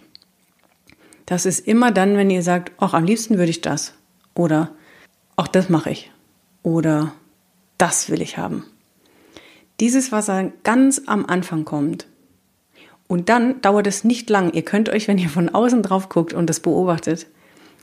Das 1.26 1.46
ist 1.46 1.68
immer 1.68 1.92
dann, 1.92 2.18
wenn 2.18 2.30
ihr 2.30 2.44
sagt, 2.44 2.72
ach, 2.78 2.94
am 2.94 3.06
liebsten 3.06 3.38
würde 3.38 3.50
ich 3.50 3.62
das. 3.62 3.94
Oder, 4.36 4.76
ach, 5.36 5.48
das 5.48 5.70
mache 5.70 5.90
ich. 5.90 6.12
Oder, 6.64 7.14
das 7.78 8.10
will 8.10 8.22
ich 8.22 8.38
haben. 8.38 8.66
Dieses, 9.80 10.12
was 10.12 10.30
ganz 10.64 11.02
am 11.08 11.26
Anfang 11.26 11.66
kommt. 11.66 12.06
Und 13.12 13.28
dann 13.28 13.60
dauert 13.60 13.88
es 13.88 14.06
nicht 14.06 14.30
lang. 14.30 14.54
Ihr 14.54 14.62
könnt 14.62 14.88
euch, 14.88 15.10
wenn 15.10 15.18
ihr 15.18 15.28
von 15.28 15.50
außen 15.50 15.84
drauf 15.84 16.08
guckt 16.08 16.32
und 16.32 16.50
das 16.50 16.62
beobachtet, 16.62 17.28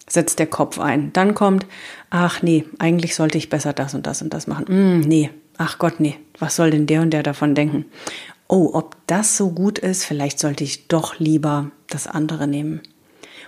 setzt 0.08 0.38
der 0.38 0.47
Kopf 0.47 0.78
ein. 0.78 1.12
Dann 1.12 1.35
kommt, 1.35 1.66
ach 2.08 2.40
nee, 2.40 2.64
eigentlich 2.78 3.14
sollte 3.14 3.37
ich 3.37 3.50
besser 3.50 3.75
das 3.75 3.92
und 3.94 4.06
das 4.06 4.23
und 4.23 4.32
das 4.32 4.47
machen. 4.47 4.64
Mm, 4.70 5.00
nee, 5.00 5.28
ach 5.58 5.78
Gott, 5.78 6.00
nee, 6.00 6.16
was 6.38 6.56
soll 6.56 6.70
denn 6.70 6.87
der 6.87 7.02
und 7.02 7.11
der 7.11 7.23
davon 7.23 7.54
denken? 7.54 7.85
Oh, 8.49 8.70
ob 8.73 8.97
das 9.06 9.37
so 9.37 9.50
gut 9.50 9.78
ist, 9.78 10.06
vielleicht 10.06 10.38
sollte 10.38 10.64
ich 10.64 10.88
doch 10.88 11.18
lieber 11.18 11.73
das 11.90 12.06
andere 12.06 12.49
nehmen. 12.49 12.80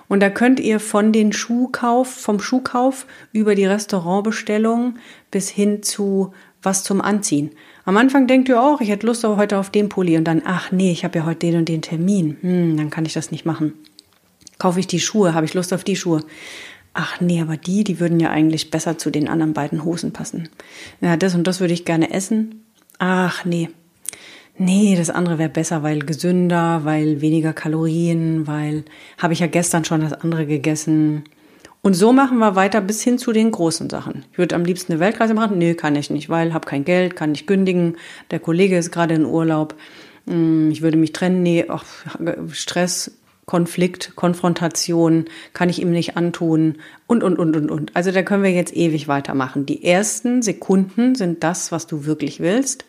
Und 0.06 0.20
da 0.20 0.28
könnt 0.28 0.60
ihr 0.60 0.80
von 0.80 1.12
den 1.12 1.32
Schuhkauf, 1.32 2.10
vom 2.10 2.40
Schuhkauf 2.40 3.06
über 3.32 3.54
die 3.54 3.64
Restaurantbestellung 3.64 4.96
bis 5.30 5.48
hin 5.48 5.82
zu 5.82 6.34
was 6.62 6.84
zum 6.84 7.00
Anziehen. 7.00 7.52
Am 7.84 7.96
Anfang 7.96 8.26
denkt 8.26 8.48
ihr 8.48 8.60
auch, 8.60 8.80
ich 8.80 8.90
hätte 8.90 9.06
Lust 9.06 9.24
heute 9.24 9.58
auf 9.58 9.70
den 9.70 9.88
Pulli 9.88 10.16
und 10.16 10.24
dann, 10.24 10.42
ach 10.44 10.70
nee, 10.70 10.92
ich 10.92 11.04
habe 11.04 11.18
ja 11.18 11.24
heute 11.24 11.38
den 11.38 11.56
und 11.56 11.68
den 11.68 11.82
Termin. 11.82 12.36
Hm, 12.40 12.76
dann 12.76 12.90
kann 12.90 13.06
ich 13.06 13.12
das 13.12 13.30
nicht 13.30 13.46
machen. 13.46 13.72
Kaufe 14.58 14.80
ich 14.80 14.86
die 14.86 15.00
Schuhe? 15.00 15.34
Habe 15.34 15.46
ich 15.46 15.54
Lust 15.54 15.72
auf 15.72 15.84
die 15.84 15.96
Schuhe? 15.96 16.22
Ach 16.92 17.20
nee, 17.20 17.40
aber 17.40 17.56
die, 17.56 17.84
die 17.84 18.00
würden 18.00 18.20
ja 18.20 18.30
eigentlich 18.30 18.70
besser 18.70 18.98
zu 18.98 19.10
den 19.10 19.28
anderen 19.28 19.54
beiden 19.54 19.84
Hosen 19.84 20.12
passen. 20.12 20.48
Ja, 21.00 21.16
das 21.16 21.34
und 21.34 21.46
das 21.46 21.60
würde 21.60 21.72
ich 21.72 21.84
gerne 21.84 22.12
essen. 22.12 22.64
Ach 22.98 23.44
nee. 23.44 23.70
Nee, 24.58 24.94
das 24.96 25.08
andere 25.08 25.38
wäre 25.38 25.48
besser, 25.48 25.82
weil 25.82 26.00
gesünder, 26.00 26.84
weil 26.84 27.22
weniger 27.22 27.54
Kalorien, 27.54 28.46
weil 28.46 28.84
habe 29.16 29.32
ich 29.32 29.38
ja 29.38 29.46
gestern 29.46 29.86
schon 29.86 30.02
das 30.02 30.12
andere 30.12 30.44
gegessen. 30.44 31.24
Und 31.82 31.94
so 31.94 32.12
machen 32.12 32.38
wir 32.38 32.56
weiter 32.56 32.80
bis 32.80 33.02
hin 33.02 33.16
zu 33.16 33.32
den 33.32 33.50
großen 33.50 33.88
Sachen. 33.88 34.26
Ich 34.32 34.38
würde 34.38 34.54
am 34.54 34.64
liebsten 34.64 34.92
eine 34.92 35.00
Weltreise 35.00 35.32
machen. 35.32 35.56
Nee, 35.56 35.74
kann 35.74 35.96
ich 35.96 36.10
nicht, 36.10 36.28
weil 36.28 36.52
habe 36.52 36.66
kein 36.66 36.84
Geld, 36.84 37.16
kann 37.16 37.32
nicht 37.32 37.46
kündigen. 37.46 37.96
Der 38.30 38.38
Kollege 38.38 38.76
ist 38.76 38.92
gerade 38.92 39.14
in 39.14 39.24
Urlaub. 39.24 39.74
Hm, 40.26 40.70
ich 40.70 40.82
würde 40.82 40.98
mich 40.98 41.12
trennen. 41.12 41.42
Nee, 41.42 41.64
ach, 41.68 41.84
Stress, 42.52 43.12
Konflikt, 43.46 44.14
Konfrontation 44.14 45.24
kann 45.54 45.70
ich 45.70 45.80
ihm 45.80 45.90
nicht 45.90 46.16
antun 46.16 46.76
und, 47.06 47.24
und, 47.24 47.38
und, 47.38 47.56
und, 47.56 47.70
und. 47.70 47.96
Also 47.96 48.12
da 48.12 48.22
können 48.22 48.44
wir 48.44 48.52
jetzt 48.52 48.76
ewig 48.76 49.08
weitermachen. 49.08 49.66
Die 49.66 49.84
ersten 49.84 50.42
Sekunden 50.42 51.14
sind 51.14 51.42
das, 51.42 51.72
was 51.72 51.86
du 51.86 52.04
wirklich 52.04 52.40
willst. 52.40 52.84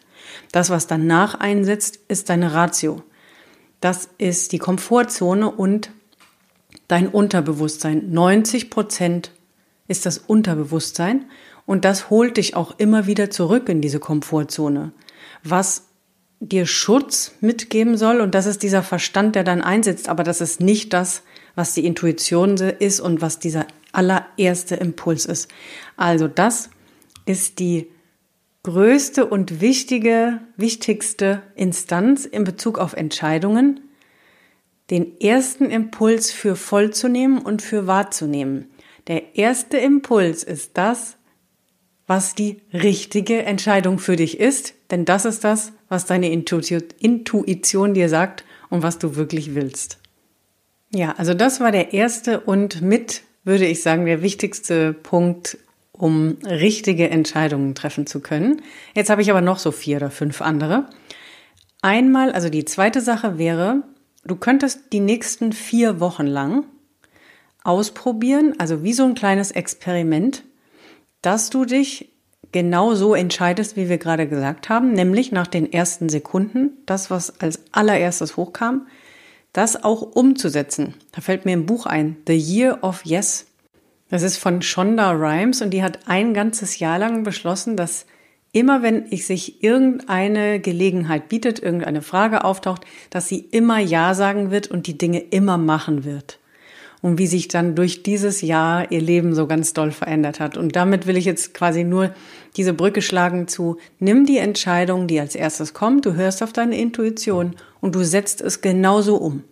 Das, 0.52 0.70
was 0.70 0.86
danach 0.86 1.34
einsetzt, 1.34 2.00
ist 2.10 2.30
deine 2.30 2.54
Ratio. 2.54 3.02
Das 3.80 4.10
ist 4.18 4.52
die 4.52 4.60
Komfortzone 4.60 5.50
und 5.50 5.90
dein 6.92 7.08
Unterbewusstsein. 7.08 8.12
90 8.12 8.70
Prozent 8.70 9.32
ist 9.88 10.06
das 10.06 10.18
Unterbewusstsein 10.18 11.26
und 11.66 11.86
das 11.86 12.10
holt 12.10 12.36
dich 12.36 12.56
auch 12.56 12.78
immer 12.80 13.08
wieder 13.08 13.30
zurück 13.30 13.70
in 13.70 13.82
diese 13.82 14.00
Komfortzone. 14.00 14.92
Was 15.44 15.88
dir 16.42 16.66
Schutz 16.66 17.34
mitgeben 17.40 17.98
soll 17.98 18.20
und 18.20 18.36
das 18.36 18.46
ist 18.46 18.62
dieser 18.62 18.84
Verstand, 18.84 19.36
der 19.36 19.44
dann 19.46 19.62
einsetzt, 19.62 20.10
aber 20.10 20.24
das 20.24 20.42
ist 20.42 20.60
nicht 20.60 20.92
das, 20.92 21.24
was 21.56 21.74
die 21.74 21.86
Intuition 21.86 22.58
ist 22.58 23.00
und 23.00 23.22
was 23.22 23.40
dieser 23.40 23.68
allererste 23.94 24.76
Impuls 24.76 25.26
ist. 25.26 25.50
Also 25.96 26.28
das 26.28 26.70
ist 27.26 27.60
die 27.60 27.88
größte 28.64 29.26
und 29.26 29.62
wichtige, 29.62 30.40
wichtigste 30.58 31.42
Instanz 31.56 32.26
in 32.26 32.44
Bezug 32.44 32.80
auf 32.80 32.94
Entscheidungen, 32.94 33.80
den 34.92 35.20
ersten 35.22 35.72
Impuls 35.72 36.32
für 36.32 36.56
voll 36.56 36.92
zu 36.92 37.08
nehmen 37.08 37.40
und 37.40 37.62
für 37.62 37.88
wahrzunehmen. 37.88 38.70
Der 39.08 39.38
erste 39.38 39.78
Impuls 39.78 40.44
ist 40.44 40.72
das, 40.78 41.18
was 42.08 42.36
die 42.36 42.62
richtige 42.74 43.44
Entscheidung 43.44 43.98
für 43.98 44.18
dich 44.18 44.40
ist, 44.40 44.74
denn 44.92 45.06
das 45.06 45.24
ist 45.24 45.46
das, 45.46 45.72
was 45.88 46.06
deine 46.06 46.30
Intuition 46.30 47.94
dir 47.94 48.10
sagt 48.10 48.44
und 48.70 48.84
was 48.84 49.00
du 49.00 49.16
wirklich 49.16 49.56
willst. 49.56 49.98
Ja, 50.94 51.14
also 51.18 51.34
das 51.34 51.62
war 51.62 51.72
der 51.72 51.94
erste 51.94 52.42
und 52.42 52.82
mit, 52.82 53.24
würde 53.46 53.66
ich 53.66 53.82
sagen, 53.82 54.06
der 54.06 54.22
wichtigste 54.22 54.92
Punkt, 54.92 55.58
um 55.94 56.38
richtige 56.46 57.10
Entscheidungen 57.10 57.76
treffen 57.76 58.08
zu 58.08 58.20
können. 58.20 58.62
Jetzt 58.94 59.10
habe 59.10 59.22
ich 59.22 59.32
aber 59.32 59.42
noch 59.42 59.60
so 59.60 59.72
vier 59.72 59.98
oder 59.98 60.12
fünf 60.12 60.42
andere. 60.42 60.90
Einmal, 61.82 62.34
also 62.34 62.50
die 62.50 62.66
zweite 62.66 63.00
Sache 63.00 63.38
wäre, 63.38 63.84
du 64.24 64.36
könntest 64.36 64.94
die 64.94 65.00
nächsten 65.00 65.54
vier 65.54 66.00
Wochen 66.00 66.28
lang 66.28 66.66
ausprobieren, 67.64 68.56
also 68.58 68.84
wie 68.84 68.94
so 68.94 69.04
ein 69.06 69.16
kleines 69.16 69.52
Experiment, 69.52 70.44
dass 71.22 71.50
du 71.50 71.66
dich 71.66 72.10
genau 72.52 72.96
so 72.96 73.16
entscheidest, 73.16 73.78
wie 73.78 73.90
wir 73.90 73.98
gerade 73.98 74.28
gesagt 74.28 74.70
haben, 74.70 74.94
nämlich 74.94 75.32
nach 75.32 75.48
den 75.48 75.72
ersten 75.72 76.10
Sekunden, 76.10 76.72
das, 76.86 77.10
was 77.10 77.40
als 77.40 77.62
allererstes 77.72 78.36
hochkam, 78.38 78.88
das 79.54 79.84
auch 79.84 80.02
umzusetzen. 80.02 80.96
Da 81.12 81.22
fällt 81.22 81.46
mir 81.46 81.54
ein 81.54 81.66
Buch 81.66 81.86
ein, 81.86 82.18
The 82.28 82.38
Year 82.38 82.80
of 82.84 83.06
Yes. 83.06 83.48
Das 84.10 84.24
ist 84.24 84.38
von 84.38 84.62
Shonda 84.62 85.12
Rhimes 85.12 85.62
und 85.62 85.72
die 85.72 85.84
hat 85.84 86.00
ein 86.08 86.34
ganzes 86.34 86.80
Jahr 86.80 87.00
lang 87.00 87.24
beschlossen, 87.24 87.78
dass 87.78 88.06
immer 88.54 88.84
wenn 88.84 89.06
ich 89.10 89.26
sich 89.26 89.64
irgendeine 89.64 90.60
Gelegenheit 90.60 91.30
bietet, 91.30 91.62
irgendeine 91.62 92.02
Frage 92.02 92.44
auftaucht, 92.44 92.86
dass 93.10 93.28
sie 93.28 93.40
immer 93.40 93.80
Ja 93.80 94.14
sagen 94.14 94.52
wird 94.52 94.68
und 94.68 94.88
die 94.88 94.98
Dinge 94.98 95.20
immer 95.20 95.58
machen 95.58 96.04
wird 96.04 96.40
und 97.02 97.18
wie 97.18 97.28
sich 97.28 97.48
dann 97.48 97.76
durch 97.76 98.04
dieses 98.04 98.42
Jahr 98.42 98.92
ihr 98.92 99.02
Leben 99.02 99.34
so 99.34 99.48
ganz 99.48 99.74
doll 99.74 99.92
verändert 99.92 100.40
hat. 100.40 100.56
Und 100.58 100.76
damit 100.76 101.08
will 101.08 101.18
ich 101.18 101.26
jetzt 101.26 101.54
quasi 101.54 101.84
nur 101.84 102.14
diese 102.56 102.74
Brücke 102.74 103.02
schlagen 103.02 103.48
zu, 103.48 103.78
nimm 104.00 104.26
die 104.26 104.38
Entscheidung, 104.38 105.08
die 105.08 105.20
als 105.20 105.36
erstes 105.36 105.74
kommt, 105.74 106.06
du 106.06 106.14
hörst 106.14 106.44
auf 106.44 106.54
deine 106.54 106.78
Intuition 106.78 107.56
und 107.80 107.96
du 107.96 108.04
setzt 108.04 108.42
es 108.42 108.62
genauso 108.62 109.16
um. 109.18 109.44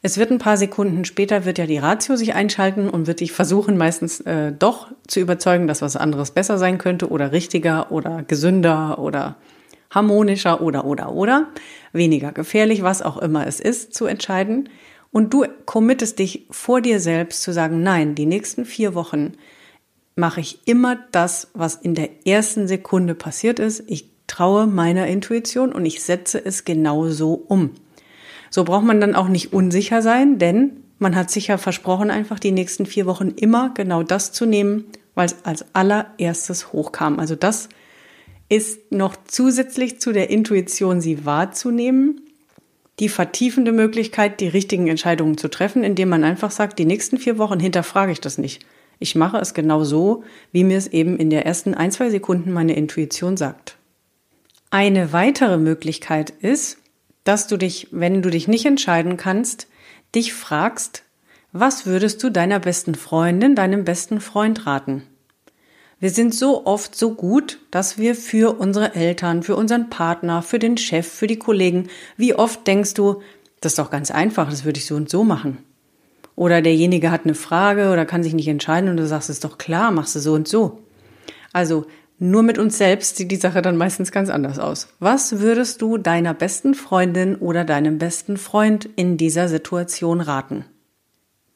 Es 0.00 0.16
wird 0.16 0.30
ein 0.30 0.38
paar 0.38 0.56
Sekunden 0.56 1.04
später, 1.04 1.44
wird 1.44 1.58
ja 1.58 1.66
die 1.66 1.78
Ratio 1.78 2.14
sich 2.16 2.34
einschalten 2.34 2.88
und 2.88 3.06
wird 3.06 3.20
dich 3.20 3.32
versuchen, 3.32 3.76
meistens 3.76 4.20
äh, 4.20 4.52
doch 4.52 4.88
zu 5.06 5.18
überzeugen, 5.20 5.66
dass 5.66 5.82
was 5.82 5.96
anderes 5.96 6.30
besser 6.30 6.56
sein 6.56 6.78
könnte 6.78 7.10
oder 7.10 7.32
richtiger 7.32 7.90
oder 7.90 8.22
gesünder 8.22 8.98
oder 9.00 9.36
harmonischer 9.90 10.60
oder 10.60 10.84
oder 10.84 11.12
oder 11.12 11.48
weniger 11.92 12.32
gefährlich, 12.32 12.82
was 12.82 13.02
auch 13.02 13.16
immer 13.16 13.46
es 13.46 13.58
ist, 13.58 13.94
zu 13.94 14.06
entscheiden. 14.06 14.68
Und 15.10 15.32
du 15.32 15.46
committest 15.64 16.18
dich 16.18 16.46
vor 16.50 16.80
dir 16.80 17.00
selbst 17.00 17.42
zu 17.42 17.52
sagen, 17.52 17.82
nein, 17.82 18.14
die 18.14 18.26
nächsten 18.26 18.66
vier 18.66 18.94
Wochen 18.94 19.32
mache 20.14 20.40
ich 20.40 20.60
immer 20.66 20.98
das, 21.12 21.48
was 21.54 21.74
in 21.76 21.94
der 21.94 22.26
ersten 22.26 22.68
Sekunde 22.68 23.14
passiert 23.14 23.58
ist. 23.58 23.84
Ich 23.86 24.10
traue 24.26 24.66
meiner 24.66 25.06
Intuition 25.06 25.72
und 25.72 25.86
ich 25.86 26.02
setze 26.02 26.44
es 26.44 26.64
genau 26.64 27.08
so 27.08 27.32
um. 27.32 27.70
So 28.50 28.64
braucht 28.64 28.84
man 28.84 29.00
dann 29.00 29.14
auch 29.14 29.28
nicht 29.28 29.52
unsicher 29.52 30.02
sein, 30.02 30.38
denn 30.38 30.84
man 30.98 31.14
hat 31.14 31.30
sich 31.30 31.48
ja 31.48 31.58
versprochen, 31.58 32.10
einfach 32.10 32.38
die 32.38 32.52
nächsten 32.52 32.86
vier 32.86 33.06
Wochen 33.06 33.28
immer 33.28 33.72
genau 33.74 34.02
das 34.02 34.32
zu 34.32 34.46
nehmen, 34.46 34.84
weil 35.14 35.26
es 35.26 35.36
als 35.44 35.64
allererstes 35.74 36.72
hochkam. 36.72 37.18
Also 37.18 37.34
das 37.36 37.68
ist 38.48 38.92
noch 38.92 39.16
zusätzlich 39.26 40.00
zu 40.00 40.12
der 40.12 40.30
Intuition, 40.30 41.00
sie 41.00 41.24
wahrzunehmen, 41.24 42.22
die 42.98 43.08
vertiefende 43.08 43.72
Möglichkeit, 43.72 44.40
die 44.40 44.48
richtigen 44.48 44.88
Entscheidungen 44.88 45.38
zu 45.38 45.48
treffen, 45.48 45.84
indem 45.84 46.08
man 46.08 46.24
einfach 46.24 46.50
sagt, 46.50 46.78
die 46.78 46.84
nächsten 46.84 47.18
vier 47.18 47.38
Wochen 47.38 47.60
hinterfrage 47.60 48.12
ich 48.12 48.20
das 48.20 48.38
nicht. 48.38 48.64
Ich 48.98 49.14
mache 49.14 49.38
es 49.38 49.54
genau 49.54 49.84
so, 49.84 50.24
wie 50.50 50.64
mir 50.64 50.78
es 50.78 50.88
eben 50.88 51.18
in 51.18 51.30
der 51.30 51.46
ersten 51.46 51.74
ein, 51.74 51.92
zwei 51.92 52.10
Sekunden 52.10 52.52
meine 52.52 52.74
Intuition 52.74 53.36
sagt. 53.36 53.76
Eine 54.70 55.12
weitere 55.12 55.56
Möglichkeit 55.56 56.30
ist, 56.30 56.78
dass 57.28 57.46
du 57.46 57.58
dich, 57.58 57.88
wenn 57.90 58.22
du 58.22 58.30
dich 58.30 58.48
nicht 58.48 58.64
entscheiden 58.64 59.18
kannst, 59.18 59.66
dich 60.14 60.32
fragst, 60.32 61.02
was 61.52 61.84
würdest 61.84 62.22
du 62.22 62.30
deiner 62.30 62.58
besten 62.58 62.94
Freundin, 62.94 63.54
deinem 63.54 63.84
besten 63.84 64.22
Freund 64.22 64.66
raten? 64.66 65.02
Wir 66.00 66.08
sind 66.08 66.34
so 66.34 66.64
oft 66.64 66.96
so 66.96 67.12
gut, 67.12 67.58
dass 67.70 67.98
wir 67.98 68.14
für 68.14 68.58
unsere 68.58 68.94
Eltern, 68.94 69.42
für 69.42 69.56
unseren 69.56 69.90
Partner, 69.90 70.40
für 70.40 70.58
den 70.58 70.78
Chef, 70.78 71.06
für 71.06 71.26
die 71.26 71.38
Kollegen, 71.38 71.88
wie 72.16 72.32
oft 72.32 72.66
denkst 72.66 72.94
du, 72.94 73.20
das 73.60 73.72
ist 73.72 73.78
doch 73.78 73.90
ganz 73.90 74.10
einfach, 74.10 74.48
das 74.48 74.64
würde 74.64 74.78
ich 74.78 74.86
so 74.86 74.94
und 74.94 75.10
so 75.10 75.22
machen. 75.22 75.58
Oder 76.34 76.62
derjenige 76.62 77.10
hat 77.10 77.24
eine 77.24 77.34
Frage 77.34 77.90
oder 77.90 78.06
kann 78.06 78.22
sich 78.22 78.32
nicht 78.32 78.48
entscheiden 78.48 78.88
und 78.88 78.96
du 78.96 79.06
sagst, 79.06 79.28
es 79.28 79.36
ist 79.36 79.44
doch 79.44 79.58
klar, 79.58 79.90
machst 79.90 80.14
du 80.14 80.20
so 80.20 80.32
und 80.32 80.48
so. 80.48 80.78
Also 81.52 81.84
nur 82.18 82.42
mit 82.42 82.58
uns 82.58 82.78
selbst 82.78 83.16
sieht 83.16 83.30
die 83.30 83.36
Sache 83.36 83.62
dann 83.62 83.76
meistens 83.76 84.12
ganz 84.12 84.28
anders 84.28 84.58
aus. 84.58 84.88
Was 84.98 85.40
würdest 85.40 85.82
du 85.82 85.98
deiner 85.98 86.34
besten 86.34 86.74
Freundin 86.74 87.36
oder 87.36 87.64
deinem 87.64 87.98
besten 87.98 88.36
Freund 88.36 88.88
in 88.96 89.16
dieser 89.16 89.48
Situation 89.48 90.20
raten? 90.20 90.64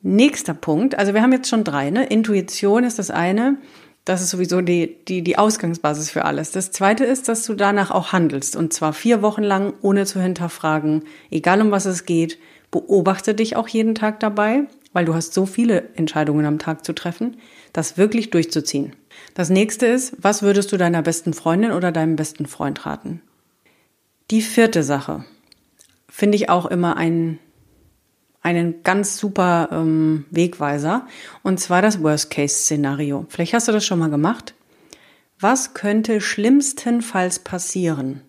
Nächster 0.01 0.55
Punkt, 0.55 0.99
also 0.99 1.15
wir 1.15 1.23
haben 1.23 1.33
jetzt 1.33 1.49
schon 1.49 1.65
drei, 1.65 1.91
ne? 1.91 2.07
Intuition 2.07 2.85
ist 2.85 2.99
das 2.99 3.11
eine, 3.11 3.59
Das 4.05 4.21
ist 4.21 4.31
sowieso 4.31 4.63
die, 4.63 4.97
die, 5.07 5.23
die 5.23 5.39
Ausgangsbasis 5.39 6.11
für 6.11 6.25
alles. 6.25 6.51
Das 6.51 6.73
zweite 6.73 7.05
ist, 7.05 7.29
dass 7.29 7.45
du 7.45 7.55
danach 7.55 7.93
auch 7.93 8.13
handelst. 8.13 8.57
Und 8.57 8.73
zwar 8.73 8.93
vier 8.93 9.23
Wochen 9.23 9.45
lang, 9.45 9.75
ohne 9.81 10.07
zu 10.07 10.21
hinterfragen, 10.21 11.05
egal 11.31 11.61
um 11.61 11.71
was 11.71 11.87
es 11.87 12.05
geht. 12.05 12.39
Beobachte 12.73 13.35
dich 13.35 13.55
auch 13.55 13.69
jeden 13.69 13.95
Tag 13.95 14.19
dabei, 14.19 14.65
weil 14.93 15.05
du 15.05 15.15
hast 15.15 15.35
so 15.35 15.47
viele 15.47 15.91
Entscheidungen 15.95 16.47
am 16.47 16.59
Tag 16.59 16.85
zu 16.85 16.95
treffen, 16.95 17.37
das 17.73 17.97
wirklich 17.97 18.31
durchzuziehen. 18.31 18.97
Das 19.35 19.51
nächste 19.51 19.87
ist, 19.87 20.15
was 20.19 20.43
würdest 20.43 20.73
du 20.73 20.77
deiner 20.77 21.03
besten 21.03 21.33
Freundin 21.33 21.73
oder 21.73 21.93
deinem 21.93 22.17
besten 22.17 22.47
Freund 22.47 22.85
raten? 22.85 23.23
Die 24.31 24.43
vierte 24.43 24.83
Sache 24.83 25.25
finde 26.09 26.37
ich 26.37 26.49
auch 26.49 26.67
immer 26.67 26.97
ein 26.97 27.39
einen 28.43 28.83
ganz 28.83 29.19
super 29.19 29.69
ähm, 29.71 30.25
Wegweiser, 30.31 31.07
und 31.45 31.61
zwar 31.61 31.81
das 31.81 32.03
Worst-Case-Szenario. 32.03 33.25
Vielleicht 33.29 33.55
hast 33.55 33.69
du 33.69 33.73
das 33.73 33.87
schon 33.87 34.01
mal 34.01 34.11
gemacht. 34.11 34.55
Was 35.39 35.75
könnte 35.75 36.21
schlimmstenfalls 36.21 37.39
passieren? 37.39 38.23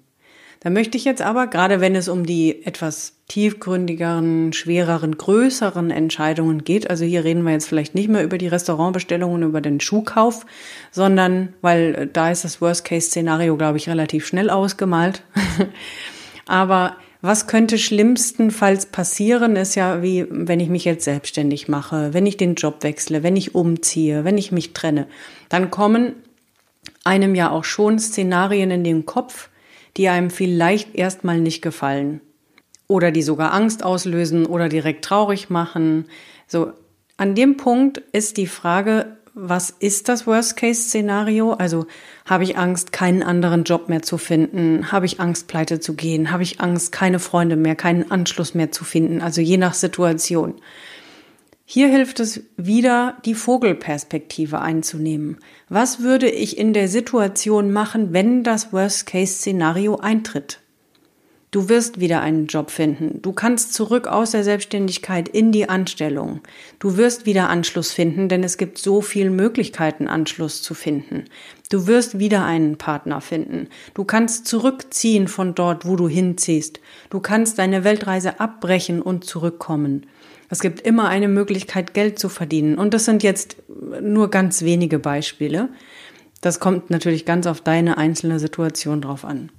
Da 0.64 0.70
möchte 0.70 0.98
ich 0.98 1.04
jetzt 1.04 1.22
aber, 1.22 1.48
gerade 1.48 1.82
wenn 1.82 1.94
es 1.94 2.08
um 2.08 2.26
die 2.26 2.66
etwas 2.66 3.18
tiefgründigeren, 3.28 4.54
schwereren, 4.54 5.18
größeren 5.18 5.92
Entscheidungen 5.92 6.64
geht, 6.64 6.90
also 6.90 7.04
hier 7.04 7.26
reden 7.26 7.44
wir 7.44 7.52
jetzt 7.52 7.68
vielleicht 7.68 7.96
nicht 7.96 8.08
mehr 8.08 8.24
über 8.24 8.38
die 8.38 8.48
Restaurantbestellungen, 8.48 9.44
über 9.44 9.60
den 9.60 9.82
Schuhkauf, 9.82 10.46
sondern, 10.90 11.54
weil 11.62 11.96
äh, 11.96 12.08
da 12.12 12.32
ist 12.32 12.46
das 12.46 12.62
Worst-Case-Szenario, 12.62 13.58
glaube 13.58 13.78
ich, 13.78 13.90
relativ 13.90 14.26
schnell 14.26 14.50
ausgemalt. 14.50 15.24
aber 16.46 16.96
was 17.20 17.48
könnte 17.48 17.78
schlimmstenfalls 17.78 18.86
passieren, 18.86 19.58
ist 19.58 19.76
ja 19.76 20.02
wie, 20.02 20.26
wenn 20.30 20.62
ich 20.62 20.70
mich 20.70 20.86
jetzt 20.86 21.04
selbstständig 21.04 21.68
mache, 21.68 22.14
wenn 22.14 22.26
ich 22.26 22.38
den 22.38 22.56
Job 22.56 22.84
wechsle, 22.84 23.22
wenn 23.22 23.36
ich 23.36 23.54
umziehe, 23.54 24.24
wenn 24.24 24.38
ich 24.38 24.54
mich 24.54 24.72
trenne. 24.72 25.08
Dann 25.50 25.72
kommen 25.72 26.14
einem 27.04 27.36
ja 27.36 27.50
auch 27.50 27.66
schon 27.66 28.00
Szenarien 28.00 28.72
in 28.72 28.86
den 28.86 29.06
Kopf, 29.06 29.50
die 29.98 30.10
einem 30.10 30.30
vielleicht 30.30 30.96
erstmal 30.96 31.40
nicht 31.40 31.62
gefallen. 31.62 32.22
Oder 32.88 33.12
die 33.12 33.22
sogar 33.22 33.54
Angst 33.54 33.84
auslösen 33.84 34.46
oder 34.46 34.70
direkt 34.70 35.06
traurig 35.06 35.50
machen. 35.50 36.06
So, 36.48 36.74
an 37.18 37.36
dem 37.36 37.58
Punkt 37.58 38.00
ist 38.12 38.38
die 38.38 38.48
Frage, 38.48 39.18
was 39.36 39.72
ist 39.72 40.10
das 40.10 40.28
Worst-Case-Szenario? 40.28 41.54
Also 41.54 41.88
habe 42.26 42.44
ich 42.44 42.58
Angst, 42.58 42.92
keinen 42.92 43.24
anderen 43.24 43.64
Job 43.64 43.90
mehr 43.90 44.04
zu 44.04 44.18
finden? 44.18 44.92
Habe 44.92 45.08
ich 45.08 45.20
Angst, 45.20 45.48
pleite 45.48 45.80
zu 45.80 45.96
gehen? 45.96 46.32
Habe 46.32 46.44
ich 46.44 46.62
Angst, 46.62 46.92
keine 46.92 47.20
Freunde 47.20 47.56
mehr, 47.56 47.76
keinen 47.76 48.12
Anschluss 48.12 48.54
mehr 48.54 48.72
zu 48.72 48.84
finden? 48.84 49.22
Also 49.22 49.42
je 49.42 49.58
nach 49.58 49.74
Situation. 49.74 50.56
Hier 51.66 51.88
hilft 51.88 52.20
es 52.20 52.42
wieder, 52.58 53.18
die 53.24 53.36
Vogelperspektive 53.36 54.60
einzunehmen. 54.60 55.38
Was 55.70 56.02
würde 56.02 56.30
ich 56.30 56.58
in 56.58 56.74
der 56.74 56.90
Situation 56.90 57.72
machen, 57.72 58.12
wenn 58.12 58.44
das 58.44 58.74
Worst-Case-Szenario 58.74 59.96
eintritt? 59.96 60.60
Du 61.52 61.70
wirst 61.70 62.00
wieder 62.00 62.22
einen 62.22 62.48
Job 62.48 62.72
finden. 62.72 63.22
Du 63.22 63.32
kannst 63.32 63.76
zurück 63.76 64.08
aus 64.08 64.32
der 64.32 64.44
Selbstständigkeit 64.44 65.30
in 65.30 65.52
die 65.52 65.70
Anstellung. 65.70 66.42
Du 66.80 66.98
wirst 66.98 67.28
wieder 67.28 67.48
Anschluss 67.48 67.92
finden, 67.92 68.28
denn 68.28 68.44
es 68.44 68.58
gibt 68.58 68.80
so 68.80 69.02
viele 69.02 69.30
Möglichkeiten, 69.30 70.08
Anschluss 70.08 70.64
zu 70.64 70.74
finden. 70.74 71.26
Du 71.70 71.86
wirst 71.86 72.18
wieder 72.18 72.44
einen 72.44 72.80
Partner 72.80 73.22
finden. 73.22 73.68
Du 73.94 74.04
kannst 74.04 74.48
zurückziehen 74.48 75.28
von 75.28 75.54
dort, 75.54 75.86
wo 75.86 75.96
du 75.96 76.10
hinziehst. 76.10 76.80
Du 77.12 77.20
kannst 77.20 77.60
deine 77.60 77.84
Weltreise 77.84 78.40
abbrechen 78.40 79.00
und 79.00 79.24
zurückkommen. 79.24 80.08
Es 80.54 80.60
gibt 80.60 80.82
immer 80.82 81.10
eine 81.10 81.30
Möglichkeit, 81.30 81.96
Geld 81.96 82.20
zu 82.20 82.30
verdienen. 82.30 82.78
Und 82.78 82.94
das 82.94 83.06
sind 83.06 83.24
jetzt 83.24 83.58
nur 84.00 84.30
ganz 84.30 84.62
wenige 84.62 85.00
Beispiele. 85.00 85.70
Das 86.42 86.60
kommt 86.60 86.92
natürlich 86.92 87.26
ganz 87.26 87.48
auf 87.48 87.60
deine 87.60 87.98
einzelne 87.98 88.38
Situation 88.38 89.02
drauf 89.02 89.26
an. 89.26 89.52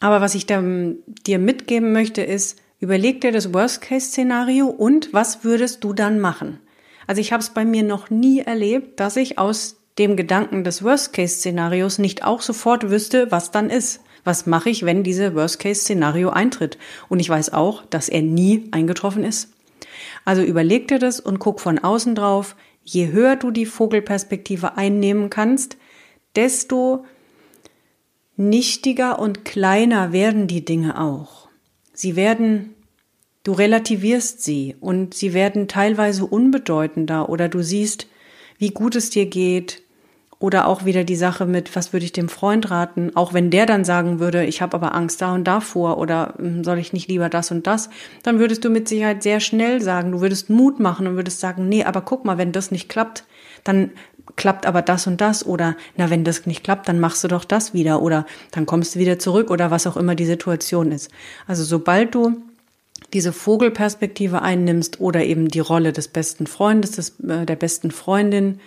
Aber 0.00 0.20
was 0.20 0.34
ich 0.34 0.46
dir 0.46 1.38
mitgeben 1.38 1.92
möchte, 1.92 2.22
ist, 2.22 2.58
überleg 2.80 3.20
dir 3.20 3.30
das 3.30 3.54
Worst-Case-Szenario 3.54 4.66
und 4.66 5.12
was 5.12 5.44
würdest 5.44 5.84
du 5.84 5.92
dann 5.92 6.18
machen? 6.18 6.58
Also 7.06 7.20
ich 7.20 7.32
habe 7.32 7.44
es 7.44 7.50
bei 7.50 7.64
mir 7.64 7.84
noch 7.84 8.10
nie 8.10 8.40
erlebt, 8.40 8.98
dass 8.98 9.14
ich 9.16 9.38
aus 9.38 9.76
dem 9.98 10.16
Gedanken 10.16 10.64
des 10.64 10.82
Worst-Case-Szenarios 10.82 12.00
nicht 12.00 12.24
auch 12.24 12.42
sofort 12.42 12.90
wüsste, 12.90 13.30
was 13.30 13.52
dann 13.52 13.70
ist. 13.70 14.00
Was 14.24 14.46
mache 14.46 14.70
ich, 14.70 14.84
wenn 14.84 15.04
diese 15.04 15.36
Worst-Case-Szenario 15.36 16.30
eintritt? 16.30 16.76
Und 17.08 17.20
ich 17.20 17.28
weiß 17.28 17.52
auch, 17.52 17.84
dass 17.86 18.08
er 18.08 18.22
nie 18.22 18.64
eingetroffen 18.72 19.22
ist. 19.22 19.52
Also 20.24 20.42
überleg 20.42 20.88
dir 20.88 20.98
das 20.98 21.20
und 21.20 21.38
guck 21.38 21.60
von 21.60 21.78
außen 21.78 22.14
drauf. 22.14 22.56
Je 22.82 23.12
höher 23.12 23.36
du 23.36 23.50
die 23.50 23.66
Vogelperspektive 23.66 24.76
einnehmen 24.76 25.30
kannst, 25.30 25.76
desto 26.36 27.04
nichtiger 28.36 29.18
und 29.18 29.44
kleiner 29.44 30.12
werden 30.12 30.46
die 30.46 30.64
Dinge 30.64 31.00
auch. 31.00 31.48
Sie 31.92 32.16
werden, 32.16 32.74
du 33.42 33.52
relativierst 33.52 34.42
sie 34.42 34.76
und 34.80 35.14
sie 35.14 35.34
werden 35.34 35.68
teilweise 35.68 36.24
unbedeutender 36.24 37.28
oder 37.28 37.48
du 37.48 37.62
siehst, 37.62 38.06
wie 38.58 38.70
gut 38.70 38.96
es 38.96 39.10
dir 39.10 39.26
geht, 39.26 39.82
oder 40.40 40.66
auch 40.66 40.86
wieder 40.86 41.04
die 41.04 41.16
Sache 41.16 41.44
mit, 41.44 41.76
was 41.76 41.92
würde 41.92 42.06
ich 42.06 42.12
dem 42.12 42.30
Freund 42.30 42.70
raten, 42.70 43.12
auch 43.14 43.34
wenn 43.34 43.50
der 43.50 43.66
dann 43.66 43.84
sagen 43.84 44.20
würde, 44.20 44.44
ich 44.46 44.62
habe 44.62 44.74
aber 44.74 44.94
Angst 44.94 45.20
da 45.20 45.34
und 45.34 45.44
davor 45.44 45.98
oder 45.98 46.34
hm, 46.38 46.64
soll 46.64 46.78
ich 46.78 46.94
nicht 46.94 47.08
lieber 47.08 47.28
das 47.28 47.50
und 47.50 47.66
das, 47.66 47.90
dann 48.22 48.38
würdest 48.38 48.64
du 48.64 48.70
mit 48.70 48.88
Sicherheit 48.88 49.22
sehr 49.22 49.40
schnell 49.40 49.82
sagen, 49.82 50.12
du 50.12 50.20
würdest 50.22 50.48
Mut 50.48 50.80
machen 50.80 51.06
und 51.06 51.16
würdest 51.16 51.40
sagen, 51.40 51.68
nee, 51.68 51.84
aber 51.84 52.00
guck 52.00 52.24
mal, 52.24 52.38
wenn 52.38 52.52
das 52.52 52.70
nicht 52.70 52.88
klappt, 52.88 53.24
dann 53.64 53.90
klappt 54.36 54.64
aber 54.64 54.80
das 54.80 55.06
und 55.06 55.20
das 55.20 55.44
oder 55.44 55.76
na, 55.96 56.08
wenn 56.08 56.24
das 56.24 56.46
nicht 56.46 56.64
klappt, 56.64 56.88
dann 56.88 57.00
machst 57.00 57.22
du 57.22 57.28
doch 57.28 57.44
das 57.44 57.74
wieder 57.74 58.00
oder 58.00 58.24
dann 58.50 58.64
kommst 58.64 58.94
du 58.94 58.98
wieder 58.98 59.18
zurück 59.18 59.50
oder 59.50 59.70
was 59.70 59.86
auch 59.86 59.98
immer 59.98 60.14
die 60.14 60.24
Situation 60.24 60.90
ist. 60.90 61.10
Also 61.46 61.64
sobald 61.64 62.14
du 62.14 62.40
diese 63.12 63.34
Vogelperspektive 63.34 64.40
einnimmst 64.40 65.00
oder 65.00 65.22
eben 65.22 65.48
die 65.48 65.60
Rolle 65.60 65.92
des 65.92 66.08
besten 66.08 66.46
Freundes, 66.46 66.92
des, 66.92 67.20
äh, 67.20 67.44
der 67.44 67.56
besten 67.56 67.90
Freundin, 67.90 68.60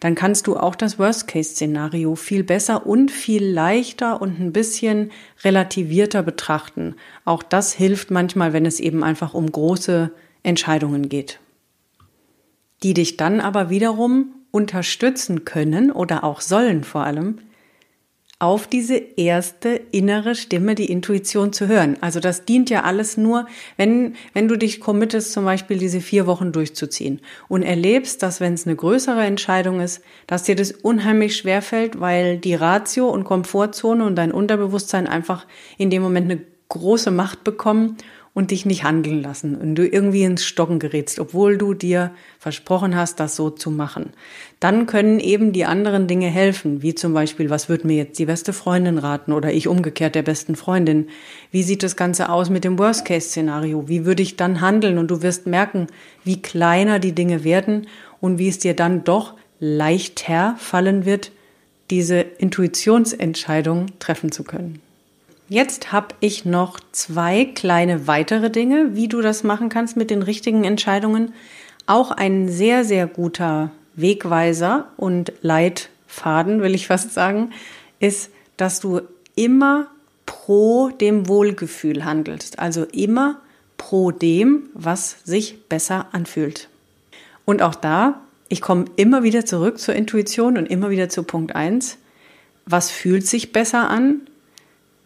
dann 0.00 0.14
kannst 0.14 0.46
du 0.46 0.56
auch 0.56 0.74
das 0.74 0.98
Worst-Case-Szenario 0.98 2.14
viel 2.16 2.42
besser 2.42 2.86
und 2.86 3.10
viel 3.10 3.44
leichter 3.44 4.20
und 4.20 4.40
ein 4.40 4.52
bisschen 4.52 5.10
relativierter 5.44 6.22
betrachten. 6.22 6.96
Auch 7.24 7.42
das 7.42 7.72
hilft 7.72 8.10
manchmal, 8.10 8.52
wenn 8.52 8.66
es 8.66 8.80
eben 8.80 9.04
einfach 9.04 9.34
um 9.34 9.50
große 9.50 10.10
Entscheidungen 10.42 11.08
geht 11.08 11.38
die 12.82 12.94
dich 12.94 13.16
dann 13.16 13.40
aber 13.40 13.70
wiederum 13.70 14.34
unterstützen 14.50 15.44
können 15.44 15.90
oder 15.90 16.24
auch 16.24 16.40
sollen 16.40 16.84
vor 16.84 17.04
allem, 17.04 17.38
auf 18.40 18.66
diese 18.66 18.96
erste 18.96 19.68
innere 19.92 20.34
Stimme, 20.34 20.74
die 20.74 20.90
Intuition 20.90 21.52
zu 21.52 21.68
hören. 21.68 21.98
Also 22.00 22.20
das 22.20 22.46
dient 22.46 22.70
ja 22.70 22.84
alles 22.84 23.18
nur, 23.18 23.46
wenn, 23.76 24.14
wenn 24.32 24.48
du 24.48 24.56
dich 24.56 24.80
committest, 24.80 25.32
zum 25.32 25.44
Beispiel 25.44 25.76
diese 25.76 26.00
vier 26.00 26.26
Wochen 26.26 26.50
durchzuziehen 26.50 27.20
und 27.48 27.62
erlebst, 27.62 28.22
dass 28.22 28.40
wenn 28.40 28.54
es 28.54 28.66
eine 28.66 28.76
größere 28.76 29.24
Entscheidung 29.24 29.80
ist, 29.80 30.02
dass 30.26 30.44
dir 30.44 30.56
das 30.56 30.72
unheimlich 30.72 31.36
schwer 31.36 31.60
fällt, 31.60 32.00
weil 32.00 32.38
die 32.38 32.54
Ratio 32.54 33.10
und 33.10 33.24
Komfortzone 33.24 34.04
und 34.04 34.16
dein 34.16 34.32
Unterbewusstsein 34.32 35.06
einfach 35.06 35.46
in 35.76 35.90
dem 35.90 36.00
Moment 36.00 36.30
eine 36.30 36.40
große 36.70 37.10
Macht 37.10 37.44
bekommen 37.44 37.98
und 38.32 38.52
dich 38.52 38.64
nicht 38.64 38.84
handeln 38.84 39.22
lassen 39.22 39.56
und 39.56 39.74
du 39.74 39.86
irgendwie 39.86 40.22
ins 40.22 40.44
Stocken 40.44 40.78
gerätst, 40.78 41.18
obwohl 41.18 41.58
du 41.58 41.74
dir 41.74 42.12
versprochen 42.38 42.94
hast, 42.94 43.18
das 43.18 43.34
so 43.34 43.50
zu 43.50 43.70
machen. 43.70 44.10
Dann 44.60 44.86
können 44.86 45.18
eben 45.18 45.52
die 45.52 45.64
anderen 45.64 46.06
Dinge 46.06 46.28
helfen, 46.28 46.82
wie 46.82 46.94
zum 46.94 47.12
Beispiel, 47.12 47.50
was 47.50 47.68
wird 47.68 47.84
mir 47.84 47.96
jetzt 47.96 48.18
die 48.18 48.26
beste 48.26 48.52
Freundin 48.52 48.98
raten 48.98 49.32
oder 49.32 49.52
ich 49.52 49.66
umgekehrt 49.66 50.14
der 50.14 50.22
besten 50.22 50.54
Freundin? 50.54 51.08
Wie 51.50 51.64
sieht 51.64 51.82
das 51.82 51.96
Ganze 51.96 52.28
aus 52.28 52.50
mit 52.50 52.62
dem 52.62 52.78
Worst-Case-Szenario? 52.78 53.88
Wie 53.88 54.04
würde 54.04 54.22
ich 54.22 54.36
dann 54.36 54.60
handeln? 54.60 54.98
Und 54.98 55.10
du 55.10 55.22
wirst 55.22 55.46
merken, 55.46 55.88
wie 56.22 56.40
kleiner 56.40 57.00
die 57.00 57.12
Dinge 57.12 57.42
werden 57.42 57.88
und 58.20 58.38
wie 58.38 58.48
es 58.48 58.58
dir 58.58 58.74
dann 58.74 59.02
doch 59.02 59.34
leichter 59.58 60.54
fallen 60.58 61.04
wird, 61.04 61.32
diese 61.90 62.20
Intuitionsentscheidung 62.20 63.86
treffen 63.98 64.30
zu 64.30 64.44
können. 64.44 64.80
Jetzt 65.50 65.90
habe 65.90 66.14
ich 66.20 66.44
noch 66.44 66.78
zwei 66.92 67.44
kleine 67.44 68.06
weitere 68.06 68.50
Dinge, 68.50 68.94
wie 68.94 69.08
du 69.08 69.20
das 69.20 69.42
machen 69.42 69.68
kannst 69.68 69.96
mit 69.96 70.08
den 70.08 70.22
richtigen 70.22 70.62
Entscheidungen. 70.62 71.34
Auch 71.86 72.12
ein 72.12 72.48
sehr, 72.48 72.84
sehr 72.84 73.08
guter 73.08 73.72
Wegweiser 73.96 74.92
und 74.96 75.32
Leitfaden, 75.42 76.62
will 76.62 76.76
ich 76.76 76.86
fast 76.86 77.14
sagen, 77.14 77.50
ist, 77.98 78.30
dass 78.58 78.78
du 78.78 79.00
immer 79.34 79.88
pro 80.24 80.90
dem 80.90 81.26
Wohlgefühl 81.26 82.04
handelst. 82.04 82.60
Also 82.60 82.84
immer 82.84 83.40
pro 83.76 84.12
dem, 84.12 84.68
was 84.72 85.16
sich 85.24 85.64
besser 85.68 86.06
anfühlt. 86.12 86.68
Und 87.44 87.60
auch 87.60 87.74
da, 87.74 88.20
ich 88.48 88.60
komme 88.60 88.84
immer 88.94 89.24
wieder 89.24 89.44
zurück 89.44 89.80
zur 89.80 89.96
Intuition 89.96 90.56
und 90.56 90.66
immer 90.66 90.90
wieder 90.90 91.08
zu 91.08 91.24
Punkt 91.24 91.56
eins. 91.56 91.98
Was 92.66 92.92
fühlt 92.92 93.26
sich 93.26 93.50
besser 93.50 93.90
an? 93.90 94.20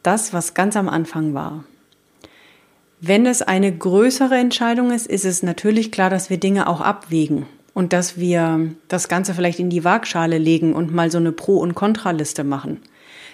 Das, 0.04 0.32
was 0.32 0.54
ganz 0.54 0.76
am 0.76 0.88
Anfang 0.88 1.34
war. 1.34 1.64
Wenn 3.00 3.26
es 3.26 3.42
eine 3.42 3.76
größere 3.76 4.36
Entscheidung 4.36 4.92
ist, 4.92 5.06
ist 5.06 5.24
es 5.24 5.42
natürlich 5.42 5.90
klar, 5.92 6.08
dass 6.10 6.30
wir 6.30 6.38
Dinge 6.38 6.68
auch 6.68 6.80
abwägen. 6.80 7.46
und 7.74 7.92
dass 7.92 8.16
wir 8.16 8.70
das 8.88 9.08
Ganze 9.08 9.34
vielleicht 9.34 9.58
in 9.58 9.68
die 9.68 9.84
Waagschale 9.84 10.38
legen 10.38 10.74
und 10.74 10.94
mal 10.94 11.10
so 11.10 11.18
eine 11.18 11.32
Pro- 11.32 11.58
und 11.58 11.74
Kontraliste 11.74 12.44
machen. 12.44 12.80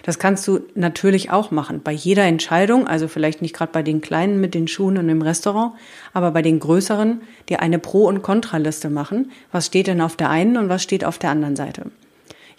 Das 0.03 0.17
kannst 0.17 0.47
du 0.47 0.61
natürlich 0.73 1.29
auch 1.29 1.51
machen. 1.51 1.81
Bei 1.83 1.91
jeder 1.91 2.23
Entscheidung, 2.23 2.87
also 2.87 3.07
vielleicht 3.07 3.43
nicht 3.43 3.53
gerade 3.53 3.71
bei 3.71 3.83
den 3.83 4.01
kleinen 4.01 4.41
mit 4.41 4.55
den 4.55 4.67
Schuhen 4.67 4.97
und 4.97 5.09
im 5.09 5.21
Restaurant, 5.21 5.73
aber 6.11 6.31
bei 6.31 6.41
den 6.41 6.59
größeren, 6.59 7.21
dir 7.49 7.61
eine 7.61 7.77
Pro- 7.77 8.07
und 8.07 8.23
Kontraliste 8.23 8.89
machen. 8.89 9.31
Was 9.51 9.67
steht 9.67 9.85
denn 9.85 10.01
auf 10.01 10.15
der 10.15 10.31
einen 10.31 10.57
und 10.57 10.69
was 10.69 10.81
steht 10.81 11.05
auf 11.05 11.19
der 11.19 11.29
anderen 11.29 11.55
Seite? 11.55 11.91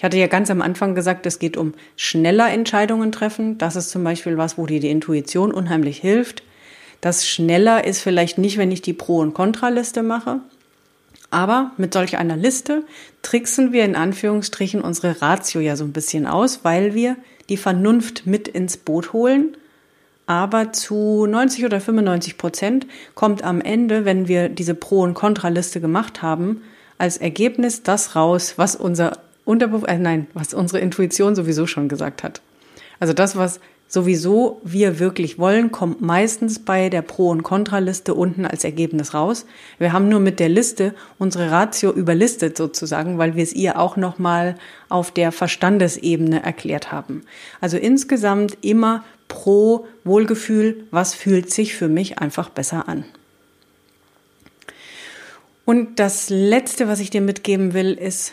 Ich 0.03 0.05
hatte 0.05 0.19
ja 0.19 0.27
ganz 0.27 0.51
am 0.51 0.63
Anfang 0.63 0.97
gesagt, 0.97 1.27
es 1.27 1.39
geht 1.39 1.57
um 1.57 1.75
schneller 1.95 2.51
Entscheidungen 2.51 3.13
treffen. 3.13 3.57
Das 3.57 3.77
ist 3.77 3.91
zum 3.91 4.03
Beispiel 4.03 4.37
was, 4.37 4.59
wo 4.59 4.67
dir 4.67 4.81
die 4.81 4.91
Intuition 4.91 5.53
unheimlich 5.53 5.99
hilft. 5.99 6.43
Das 7.01 7.25
schneller 7.25 7.85
ist 7.85 8.01
vielleicht 8.01 8.37
nicht, 8.37 8.59
wenn 8.59 8.73
ich 8.73 8.83
die 8.83 8.95
Pro- 8.95 9.21
und 9.21 9.33
Kontraliste 9.33 10.03
mache, 10.03 10.41
aber 11.31 11.71
mit 11.77 11.95
solch 11.95 12.19
einer 12.19 12.37
Liste 12.37 12.83
tricksen 13.23 13.71
wir 13.71 13.85
in 13.85 13.95
Anführungsstrichen 13.95 14.81
unsere 14.81 15.23
Ratio 15.23 15.61
ja 15.61 15.77
so 15.77 15.85
ein 15.85 15.93
bisschen 15.93 16.27
aus, 16.27 16.65
weil 16.65 16.95
wir 16.95 17.15
die 17.49 17.57
Vernunft 17.57 18.27
mit 18.27 18.49
ins 18.49 18.79
Boot 18.79 19.13
holen. 19.13 19.57
Aber 20.27 20.73
zu 20.73 21.27
90 21.27 21.65
oder 21.65 21.81
95 21.81 22.39
Prozent 22.39 22.89
kommt 23.15 23.45
am 23.45 23.61
Ende, 23.61 24.05
wenn 24.05 24.27
wir 24.27 24.49
diese 24.49 24.75
Pro- 24.75 25.03
und 25.03 25.15
Kontraliste 25.15 25.81
gemacht 25.81 26.23
haben, 26.23 26.63
als 26.99 27.19
Ergebnis 27.19 27.85
das 27.85 28.17
raus, 28.17 28.55
was 28.57 28.75
unser 28.75 29.13
Unterbewusstsein, 29.45 30.01
äh, 30.01 30.03
nein, 30.03 30.27
was 30.35 30.55
unsere 30.55 30.81
Intuition 30.81 31.35
sowieso 31.35 31.67
schon 31.67 31.89
gesagt 31.89 32.23
hat. 32.23 32.41
Also 33.01 33.13
das, 33.13 33.37
was 33.37 33.61
sowieso 33.93 34.61
wir 34.65 35.01
wirklich 35.01 35.39
wollen, 35.39 35.71
kommt 35.71 36.01
meistens 36.01 36.61
bei 36.61 36.89
der 36.89 37.03
Pro- 37.03 37.29
und 37.29 37.43
Kontraliste 37.43 38.15
unten 38.15 38.47
als 38.47 38.65
Ergebnis 38.65 39.13
raus. 39.13 39.45
Wir 39.79 39.93
haben 39.93 40.09
nur 40.09 40.21
mit 40.21 40.41
der 40.41 40.49
Liste 40.49 40.95
unsere 41.19 41.51
Ratio 41.51 41.93
überlistet 41.93 42.57
sozusagen, 42.57 43.19
weil 43.19 43.37
wir 43.37 43.43
es 43.43 43.53
ihr 43.53 43.79
auch 43.79 43.99
nochmal 43.99 44.55
auf 44.89 45.11
der 45.11 45.31
Verstandesebene 45.31 46.43
erklärt 46.43 46.91
haben. 46.91 47.25
Also 47.61 47.77
insgesamt 47.77 48.57
immer 48.63 49.05
pro 49.29 49.87
Wohlgefühl, 50.05 50.85
was 50.91 51.15
fühlt 51.15 51.51
sich 51.51 51.75
für 51.75 51.89
mich 51.89 52.19
einfach 52.19 52.49
besser 52.49 52.89
an. 52.89 53.05
Und 55.67 55.99
das 55.99 56.31
Letzte, 56.31 56.89
was 56.89 56.99
ich 56.99 57.11
dir 57.11 57.21
mitgeben 57.21 57.75
will, 57.75 57.93
ist, 57.93 58.33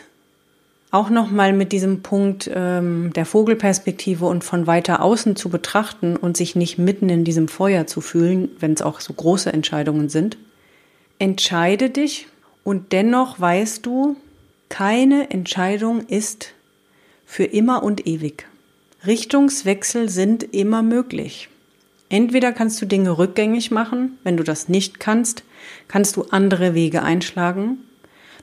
auch 0.90 1.08
nochmal 1.08 1.52
mit 1.52 1.72
diesem 1.72 2.02
Punkt 2.02 2.50
ähm, 2.52 3.12
der 3.14 3.24
Vogelperspektive 3.24 4.26
und 4.26 4.42
von 4.42 4.66
weiter 4.66 5.02
außen 5.02 5.36
zu 5.36 5.48
betrachten 5.48 6.16
und 6.16 6.36
sich 6.36 6.56
nicht 6.56 6.78
mitten 6.78 7.08
in 7.08 7.24
diesem 7.24 7.46
Feuer 7.46 7.86
zu 7.86 8.00
fühlen, 8.00 8.48
wenn 8.58 8.72
es 8.72 8.82
auch 8.82 9.00
so 9.00 9.12
große 9.12 9.52
Entscheidungen 9.52 10.08
sind. 10.08 10.36
Entscheide 11.18 11.90
dich 11.90 12.26
und 12.64 12.92
dennoch 12.92 13.38
weißt 13.38 13.86
du, 13.86 14.16
keine 14.68 15.30
Entscheidung 15.30 16.06
ist 16.06 16.52
für 17.24 17.44
immer 17.44 17.82
und 17.84 18.06
ewig. 18.06 18.46
Richtungswechsel 19.06 20.08
sind 20.08 20.42
immer 20.42 20.82
möglich. 20.82 21.48
Entweder 22.08 22.52
kannst 22.52 22.82
du 22.82 22.86
Dinge 22.86 23.16
rückgängig 23.18 23.70
machen, 23.70 24.18
wenn 24.24 24.36
du 24.36 24.42
das 24.42 24.68
nicht 24.68 24.98
kannst, 24.98 25.44
kannst 25.86 26.16
du 26.16 26.24
andere 26.30 26.74
Wege 26.74 27.02
einschlagen. 27.02 27.78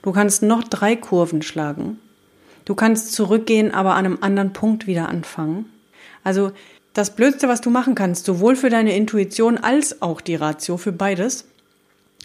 Du 0.02 0.14
kannst 0.14 0.44
noch 0.44 0.64
drei 0.64 0.96
Kurven 0.96 1.42
schlagen 1.42 2.00
Du 2.68 2.76
kannst 2.76 3.14
zurückgehen, 3.14 3.74
aber 3.74 3.96
an 3.96 4.06
einem 4.06 4.18
anderen 4.20 4.52
Punkt 4.52 4.88
wieder 4.88 5.08
anfangen. 5.08 5.72
Also 6.26 6.52
das 6.92 7.16
Blödste, 7.16 7.48
was 7.48 7.62
du 7.62 7.70
machen 7.70 7.96
kannst, 7.96 8.26
sowohl 8.26 8.58
für 8.58 8.70
deine 8.70 8.94
Intuition 8.94 9.58
als 9.58 10.02
auch 10.02 10.20
die 10.20 10.36
Ratio, 10.36 10.76
für 10.76 10.92
beides, 10.92 11.46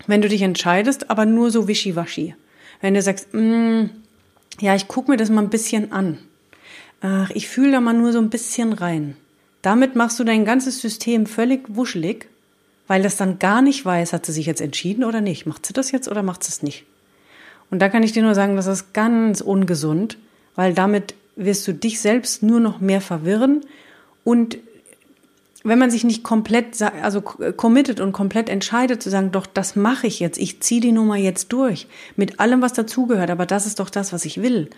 wenn 0.09 0.21
du 0.21 0.29
dich 0.29 0.43
entscheidest, 0.43 1.11
aber 1.11 1.27
nur 1.27 1.53
so 1.53 1.69
wischiwaschi. 1.69 2.35
Wenn 2.81 2.95
du 2.95 3.03
sagst, 3.03 3.33
mm, 3.33 3.85
ja, 4.59 4.75
ich 4.75 4.89
gucke 4.89 5.13
mir 5.13 5.17
das 5.17 5.31
mal 5.31 5.43
ein 5.43 5.49
bisschen 5.49 5.93
an. 5.93 6.19
Ach, 7.03 7.31
ich 7.31 7.47
fühle 7.49 7.71
da 7.71 7.81
mal 7.81 7.93
nur 7.93 8.13
so 8.13 8.19
ein 8.19 8.31
bisschen 8.31 8.73
rein. 8.73 9.17
Damit 9.63 9.95
machst 9.95 10.19
du 10.19 10.25
dein 10.25 10.45
ganzes 10.45 10.81
System 10.81 11.27
völlig 11.27 11.67
wuschelig, 11.69 12.27
weil 12.89 13.05
das 13.05 13.17
dann 13.17 13.39
gar 13.39 13.63
nicht 13.63 13.85
weiß, 13.85 14.13
hat 14.13 14.27
sie 14.27 14.33
sich 14.33 14.47
jetzt 14.47 14.61
entschieden 14.61 15.05
oder 15.05 15.21
nicht. 15.21 15.47
Macht 15.47 15.67
sie 15.67 15.73
das 15.73 15.93
jetzt 15.93 16.09
oder 16.09 16.25
macht 16.25 16.43
sie 16.43 16.51
es 16.51 16.65
nicht? 16.65 16.85
Und 17.71 17.79
da 17.79 17.89
kann 17.89 18.03
ich 18.03 18.11
dir 18.11 18.25
nur 18.25 18.35
sagen, 18.35 18.57
das 18.57 18.67
ist 18.67 18.93
ganz 18.93 19.41
ungesund, 19.41 20.19
weil 20.55 20.75
damit 20.75 21.15
wirst 21.37 21.67
du 21.67 21.73
dich 21.73 22.01
selbst 22.01 22.43
nur 22.43 22.61
noch 22.61 22.81
mehr 22.81 23.01
verwirren 23.01 23.63
und 24.25 24.59
wenn 25.65 25.79
man 25.79 25.91
sich 25.91 26.05
nicht 26.05 26.23
komplett, 26.23 26.81
also 26.83 27.21
committed 27.21 28.01
und 28.01 28.13
komplett 28.13 28.49
entscheidet 28.49 29.03
zu 29.03 29.11
sagen, 29.11 29.31
doch, 29.31 29.47
das 29.47 29.77
mache 29.77 30.07
ich 30.07 30.21
jetzt, 30.21 30.39
ich 30.39 30.61
ziehe 30.61 30.81
die 30.81 30.93
Nummer 30.93 31.17
jetzt 31.17 31.53
durch, 31.53 31.87
mit 32.17 32.41
allem, 32.41 32.63
was 32.63 32.73
dazugehört, 32.73 33.31
aber 33.31 33.47
das 33.47 33.67
ist 33.67 33.81
doch 33.81 33.91
das, 33.91 34.13
was 34.13 34.25
ich 34.25 34.43
will, 34.43 34.71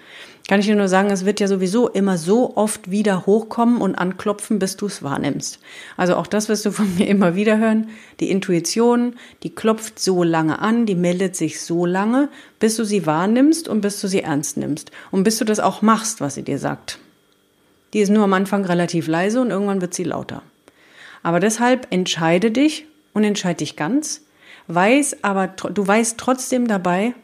kann 0.47 0.61
ich 0.61 0.67
dir 0.67 0.77
nur 0.77 0.89
sagen, 0.89 1.11
es 1.11 1.25
wird 1.25 1.41
ja 1.41 1.49
sowieso 1.49 1.89
immer 1.89 2.19
so 2.19 2.55
oft 2.57 2.91
wieder 2.91 3.25
hochkommen 3.25 3.81
und 3.81 3.95
anklopfen, 3.95 4.59
bis 4.59 4.77
du 4.77 4.87
es 4.87 5.03
wahrnimmst. 5.03 5.59
Also 5.97 6.17
auch 6.17 6.27
das 6.27 6.51
wirst 6.51 6.67
du 6.67 6.71
von 6.71 6.95
mir 6.97 7.09
immer 7.09 7.35
wieder 7.35 7.57
hören. 7.57 7.89
Die 8.21 8.31
Intuition, 8.31 9.15
die 9.43 9.55
klopft 9.55 9.99
so 9.99 10.23
lange 10.23 10.59
an, 10.59 10.85
die 10.85 10.97
meldet 10.97 11.35
sich 11.35 11.63
so 11.63 11.87
lange, 11.87 12.29
bis 12.61 12.77
du 12.77 12.85
sie 12.85 13.07
wahrnimmst 13.07 13.69
und 13.69 13.81
bis 13.81 14.03
du 14.03 14.07
sie 14.07 14.21
ernst 14.21 14.59
nimmst 14.59 14.91
und 15.11 15.25
bis 15.25 15.39
du 15.39 15.47
das 15.47 15.61
auch 15.61 15.81
machst, 15.81 16.21
was 16.21 16.35
sie 16.35 16.43
dir 16.43 16.59
sagt. 16.59 16.99
Die 17.95 18.01
ist 18.01 18.11
nur 18.11 18.25
am 18.25 18.33
Anfang 18.35 18.67
relativ 18.67 19.07
leise 19.07 19.41
und 19.41 19.51
irgendwann 19.51 19.81
wird 19.81 19.95
sie 19.95 20.05
lauter. 20.05 20.43
Aber 21.25 21.41
deshalb 21.41 21.89
entscheide 21.91 22.53
dich 22.53 22.87
und 23.15 23.25
entscheide 23.25 23.57
dich 23.57 23.75
ganz, 23.75 24.21
weiß 24.69 25.25
aber, 25.25 25.49
du 25.49 25.85
weißt 25.85 26.17
trotzdem 26.19 26.69
dabei, 26.69 27.15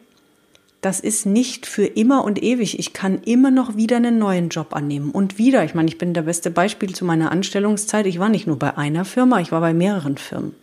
das 0.81 0.99
ist 0.99 1.27
nicht 1.27 1.67
für 1.67 1.85
immer 1.85 2.23
und 2.23 2.41
ewig. 2.41 2.79
Ich 2.79 2.93
kann 2.93 3.21
immer 3.23 3.51
noch 3.51 3.75
wieder 3.75 3.97
einen 3.97 4.17
neuen 4.17 4.49
Job 4.49 4.75
annehmen. 4.75 5.11
Und 5.11 5.37
wieder, 5.37 5.63
ich 5.63 5.75
meine, 5.75 5.87
ich 5.87 5.99
bin 5.99 6.15
der 6.15 6.23
beste 6.23 6.49
Beispiel 6.49 6.95
zu 6.95 7.05
meiner 7.05 7.31
Anstellungszeit. 7.31 8.07
Ich 8.07 8.17
war 8.17 8.29
nicht 8.29 8.47
nur 8.47 8.57
bei 8.57 8.75
einer 8.75 9.05
Firma, 9.05 9.39
ich 9.39 9.51
war 9.51 9.61
bei 9.61 9.75
mehreren 9.75 10.17
Firmen. 10.17 10.55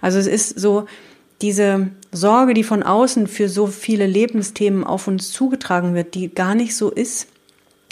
Also 0.00 0.20
es 0.20 0.28
ist 0.28 0.60
so 0.60 0.86
diese 1.42 1.90
Sorge, 2.12 2.54
die 2.54 2.62
von 2.62 2.84
außen 2.84 3.26
für 3.26 3.48
so 3.48 3.66
viele 3.66 4.06
Lebensthemen 4.06 4.84
auf 4.84 5.08
uns 5.08 5.32
zugetragen 5.32 5.94
wird, 5.94 6.14
die 6.14 6.32
gar 6.32 6.54
nicht 6.54 6.76
so 6.76 6.90
ist, 6.90 7.26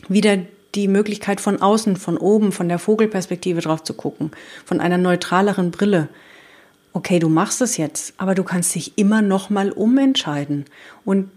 wieder 0.08 0.38
die 0.76 0.88
Möglichkeit 0.88 1.40
von 1.40 1.60
außen, 1.60 1.96
von 1.96 2.18
oben, 2.18 2.52
von 2.52 2.68
der 2.68 2.78
Vogelperspektive 2.78 3.60
drauf 3.60 3.82
zu 3.82 3.94
gucken, 3.94 4.30
von 4.64 4.80
einer 4.80 4.98
neutraleren 4.98 5.70
Brille. 5.70 6.08
Okay, 6.92 7.18
du 7.18 7.28
machst 7.28 7.60
es 7.60 7.76
jetzt, 7.76 8.14
aber 8.16 8.34
du 8.34 8.44
kannst 8.44 8.74
dich 8.74 8.96
immer 8.96 9.22
noch 9.22 9.50
mal 9.50 9.72
umentscheiden. 9.72 10.66
Und 11.04 11.30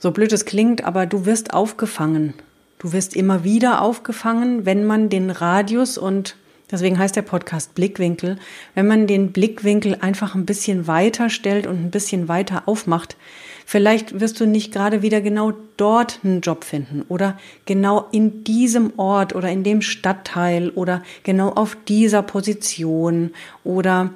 so 0.00 0.10
blöd 0.10 0.32
es 0.32 0.44
klingt, 0.44 0.84
aber 0.84 1.06
du 1.06 1.26
wirst 1.26 1.54
aufgefangen. 1.54 2.34
Du 2.78 2.92
wirst 2.92 3.14
immer 3.14 3.44
wieder 3.44 3.80
aufgefangen, 3.80 4.66
wenn 4.66 4.84
man 4.84 5.08
den 5.08 5.30
Radius 5.30 5.98
und 5.98 6.34
deswegen 6.68 6.98
heißt 6.98 7.14
der 7.14 7.22
Podcast 7.22 7.76
Blickwinkel, 7.76 8.38
wenn 8.74 8.88
man 8.88 9.06
den 9.06 9.30
Blickwinkel 9.30 9.98
einfach 10.00 10.34
ein 10.34 10.46
bisschen 10.46 10.88
weiter 10.88 11.30
stellt 11.30 11.68
und 11.68 11.76
ein 11.76 11.90
bisschen 11.92 12.26
weiter 12.26 12.64
aufmacht, 12.66 13.16
Vielleicht 13.66 14.20
wirst 14.20 14.40
du 14.40 14.46
nicht 14.46 14.72
gerade 14.72 15.02
wieder 15.02 15.20
genau 15.20 15.52
dort 15.76 16.20
einen 16.22 16.40
Job 16.40 16.64
finden 16.64 17.04
oder 17.08 17.38
genau 17.64 18.06
in 18.12 18.44
diesem 18.44 18.92
Ort 18.98 19.34
oder 19.34 19.48
in 19.50 19.64
dem 19.64 19.82
Stadtteil 19.82 20.70
oder 20.70 21.02
genau 21.22 21.50
auf 21.50 21.76
dieser 21.86 22.22
Position 22.22 23.30
oder 23.64 24.10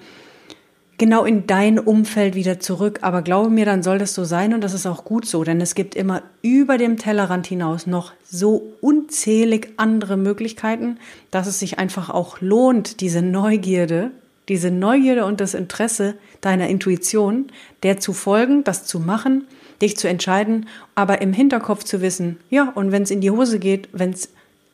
genau 0.98 1.24
in 1.24 1.46
dein 1.46 1.78
Umfeld 1.78 2.34
wieder 2.34 2.60
zurück. 2.60 3.00
Aber 3.02 3.22
glaube 3.22 3.50
mir, 3.50 3.64
dann 3.64 3.82
soll 3.82 3.98
das 3.98 4.14
so 4.14 4.24
sein 4.24 4.54
und 4.54 4.62
das 4.62 4.74
ist 4.74 4.86
auch 4.86 5.04
gut 5.04 5.26
so, 5.26 5.44
denn 5.44 5.60
es 5.60 5.74
gibt 5.74 5.94
immer 5.94 6.22
über 6.42 6.78
dem 6.78 6.96
Tellerrand 6.96 7.46
hinaus 7.46 7.86
noch 7.86 8.12
so 8.24 8.74
unzählig 8.80 9.72
andere 9.76 10.16
Möglichkeiten, 10.16 10.98
dass 11.30 11.46
es 11.46 11.58
sich 11.58 11.78
einfach 11.78 12.10
auch 12.10 12.40
lohnt, 12.40 13.00
diese 13.00 13.22
Neugierde 13.22 14.10
diese 14.48 14.70
Neugierde 14.70 15.24
und 15.24 15.40
das 15.40 15.54
Interesse 15.54 16.14
deiner 16.40 16.68
Intuition, 16.68 17.46
der 17.82 17.98
zu 17.98 18.12
folgen, 18.12 18.64
das 18.64 18.84
zu 18.84 19.00
machen, 19.00 19.46
dich 19.82 19.96
zu 19.96 20.08
entscheiden, 20.08 20.66
aber 20.94 21.20
im 21.20 21.32
Hinterkopf 21.32 21.84
zu 21.84 22.00
wissen, 22.00 22.38
ja, 22.48 22.70
und 22.74 22.92
wenn 22.92 23.02
es 23.02 23.10
in 23.10 23.20
die 23.20 23.30
Hose 23.30 23.58
geht, 23.58 23.88
wenn 23.92 24.10
es 24.10 24.30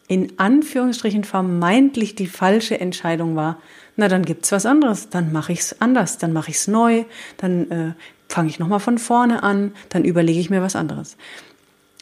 in 0.09 0.39
Anführungsstrichen 0.39 1.25
vermeintlich 1.25 2.15
die 2.15 2.27
falsche 2.27 2.79
Entscheidung 2.79 3.35
war, 3.35 3.59
na 3.97 4.09
dann 4.09 4.25
gibt's 4.25 4.53
was 4.53 4.67
anderes, 4.67 5.09
dann 5.09 5.33
mache 5.33 5.53
ich's 5.53 5.77
anders, 5.81 6.19
dann 6.19 6.33
mache 6.33 6.51
ich's 6.51 6.69
neu, 6.69 7.05
dann 7.39 7.71
äh, 7.71 7.93
fange 8.29 8.49
ich 8.49 8.59
nochmal 8.59 8.81
von 8.81 8.99
vorne 8.99 9.43
an, 9.43 9.73
dann 9.89 10.05
überlege 10.05 10.41
ich 10.41 10.51
mir 10.51 10.63
was 10.63 10.77
anderes. 10.77 11.17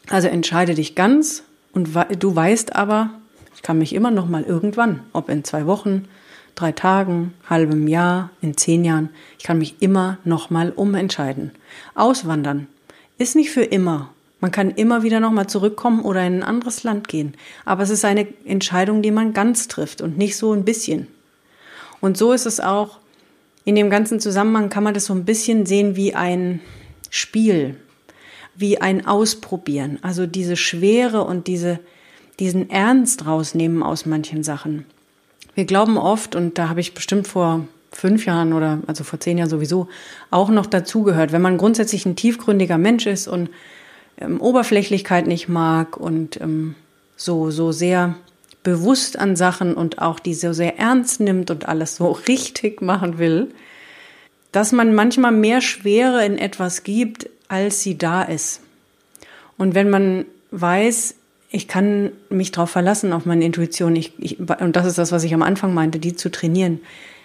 Also 0.09 0.29
entscheide 0.29 0.75
dich 0.75 0.95
ganz 0.95 1.45
und 1.73 1.91
du 2.19 2.35
weißt 2.35 2.75
aber, 2.75 3.11
ich 3.55 3.63
kann 3.63 3.79
mich 3.79 3.95
immer 3.95 4.11
noch 4.11 4.29
mal 4.29 4.43
irgendwann, 4.43 5.01
ob 5.13 5.29
in 5.29 5.45
zwei 5.45 5.67
Wochen, 5.67 6.09
drei 6.55 6.73
Tagen, 6.73 7.35
halbem 7.49 7.89
Jahr, 7.89 8.31
in 8.41 8.57
zehn 8.57 8.85
Jahren. 8.85 9.11
Ich 9.39 9.45
kann 9.45 9.59
mich 9.59 9.77
immer 9.81 10.19
nochmal 10.25 10.71
umentscheiden. 10.71 11.53
Auswandern 11.95 12.67
ist 13.19 13.37
nicht 13.37 13.51
für 13.51 13.65
immer. 13.65 14.11
Man 14.41 14.51
kann 14.51 14.71
immer 14.71 15.03
wieder 15.03 15.21
nochmal 15.21 15.47
zurückkommen 15.49 16.01
oder 16.01 16.27
in 16.27 16.39
ein 16.39 16.43
anderes 16.43 16.83
Land 16.83 17.09
gehen. 17.09 17.35
Aber 17.65 17.83
es 17.83 17.91
ist 17.91 18.05
eine 18.05 18.27
Entscheidung, 18.45 19.03
die 19.03 19.11
man 19.11 19.33
ganz 19.35 19.69
trifft 19.69 20.01
und 20.01 20.17
nicht 20.17 20.37
so 20.37 20.53
ein 20.53 20.65
bisschen. 20.65 21.07
Und 22.01 22.17
so 22.17 22.33
ist 22.33 22.47
es 22.47 22.61
auch, 22.61 22.99
in 23.65 23.75
dem 23.75 23.91
ganzen 23.91 24.21
Zusammenhang 24.21 24.71
kann 24.71 24.83
man 24.85 24.95
das 24.95 25.05
so 25.05 25.15
ein 25.15 25.27
bisschen 25.27 25.67
sehen 25.67 25.95
wie 25.97 26.15
ein 26.15 26.61
Spiel. 27.11 27.77
wie 28.57 28.81
ein 28.81 29.07
Ausprobieren. 29.07 29.99
Also 30.03 30.27
diese 30.27 30.57
Schwere 30.57 31.25
und 31.25 31.47
diese, 31.47 31.81
diesen 32.39 32.71
Ernst 32.71 33.27
rausnehmen 33.27 33.83
aus 33.83 34.07
manchen 34.07 34.43
Sachen. 34.43 34.85
Wir 35.61 35.67
glauben 35.67 35.99
oft, 35.99 36.37
und 36.37 36.57
da 36.57 36.71
habe 36.71 36.81
ich 36.81 36.95
bestimmt 36.95 37.29
vor 37.29 37.67
fünf 37.93 38.25
Jahren 38.25 38.55
oder 38.55 38.79
also 38.87 39.05
vor 39.05 39.21
zehn 39.21 39.37
Jahren 39.37 39.51
sowieso 39.51 39.89
auch 40.31 40.49
noch 40.49 40.65
dazugehört, 40.65 41.33
wenn 41.33 41.43
man 41.43 41.59
grundsätzlich 41.59 42.07
ein 42.07 42.17
tiefgründiger 42.17 42.79
Mensch 42.79 43.05
ist 43.05 43.29
und 43.29 43.51
ähm, 44.19 44.41
Oberflächlichkeit 44.41 45.27
nicht 45.27 45.51
mag 45.51 45.99
und 45.99 46.41
ähm, 46.41 46.77
so, 47.15 47.51
so 47.51 47.73
sehr 47.73 48.15
bewusst 48.63 49.19
an 49.19 49.37
Sachen 49.37 49.75
und 49.75 49.99
auch 50.01 50.19
die 50.19 50.33
so 50.33 50.55
sehr 50.55 50.79
ernst 50.79 51.21
nimmt 51.21 51.51
und 51.51 51.69
alles 51.69 51.97
so 51.97 52.11
richtig 52.27 52.81
machen 52.81 53.19
will, 53.19 53.49
dass 54.53 54.73
man 54.73 54.95
manchmal 54.95 55.33
mehr 55.33 55.61
Schwere 55.61 56.25
in 56.25 56.39
etwas 56.39 56.85
gibt, 56.85 57.29
als 57.49 57.83
sie 57.83 57.99
da 57.99 58.23
ist. 58.23 58.63
Und 59.59 59.75
wenn 59.75 59.91
man 59.91 60.25
weiß, 60.53 61.17
ich 61.51 61.67
kann 61.67 62.13
mich 62.29 62.53
darauf 62.53 62.71
verlassen, 62.71 63.13
auf 63.13 63.27
meine 63.27 63.45
Intuition, 63.45 63.97
ich, 63.97 64.13
ich, 64.19 64.39
und 64.39 64.77
das 64.77 64.87
ist 64.87 64.99
das, 64.99 65.11
was 65.11 65.25
ich 65.25 65.35
am 65.35 65.43
Anfang 65.43 65.75
meinte, 65.75 65.99
die 65.99 66.15
zu 66.15 66.31
trainieren. 66.31 66.81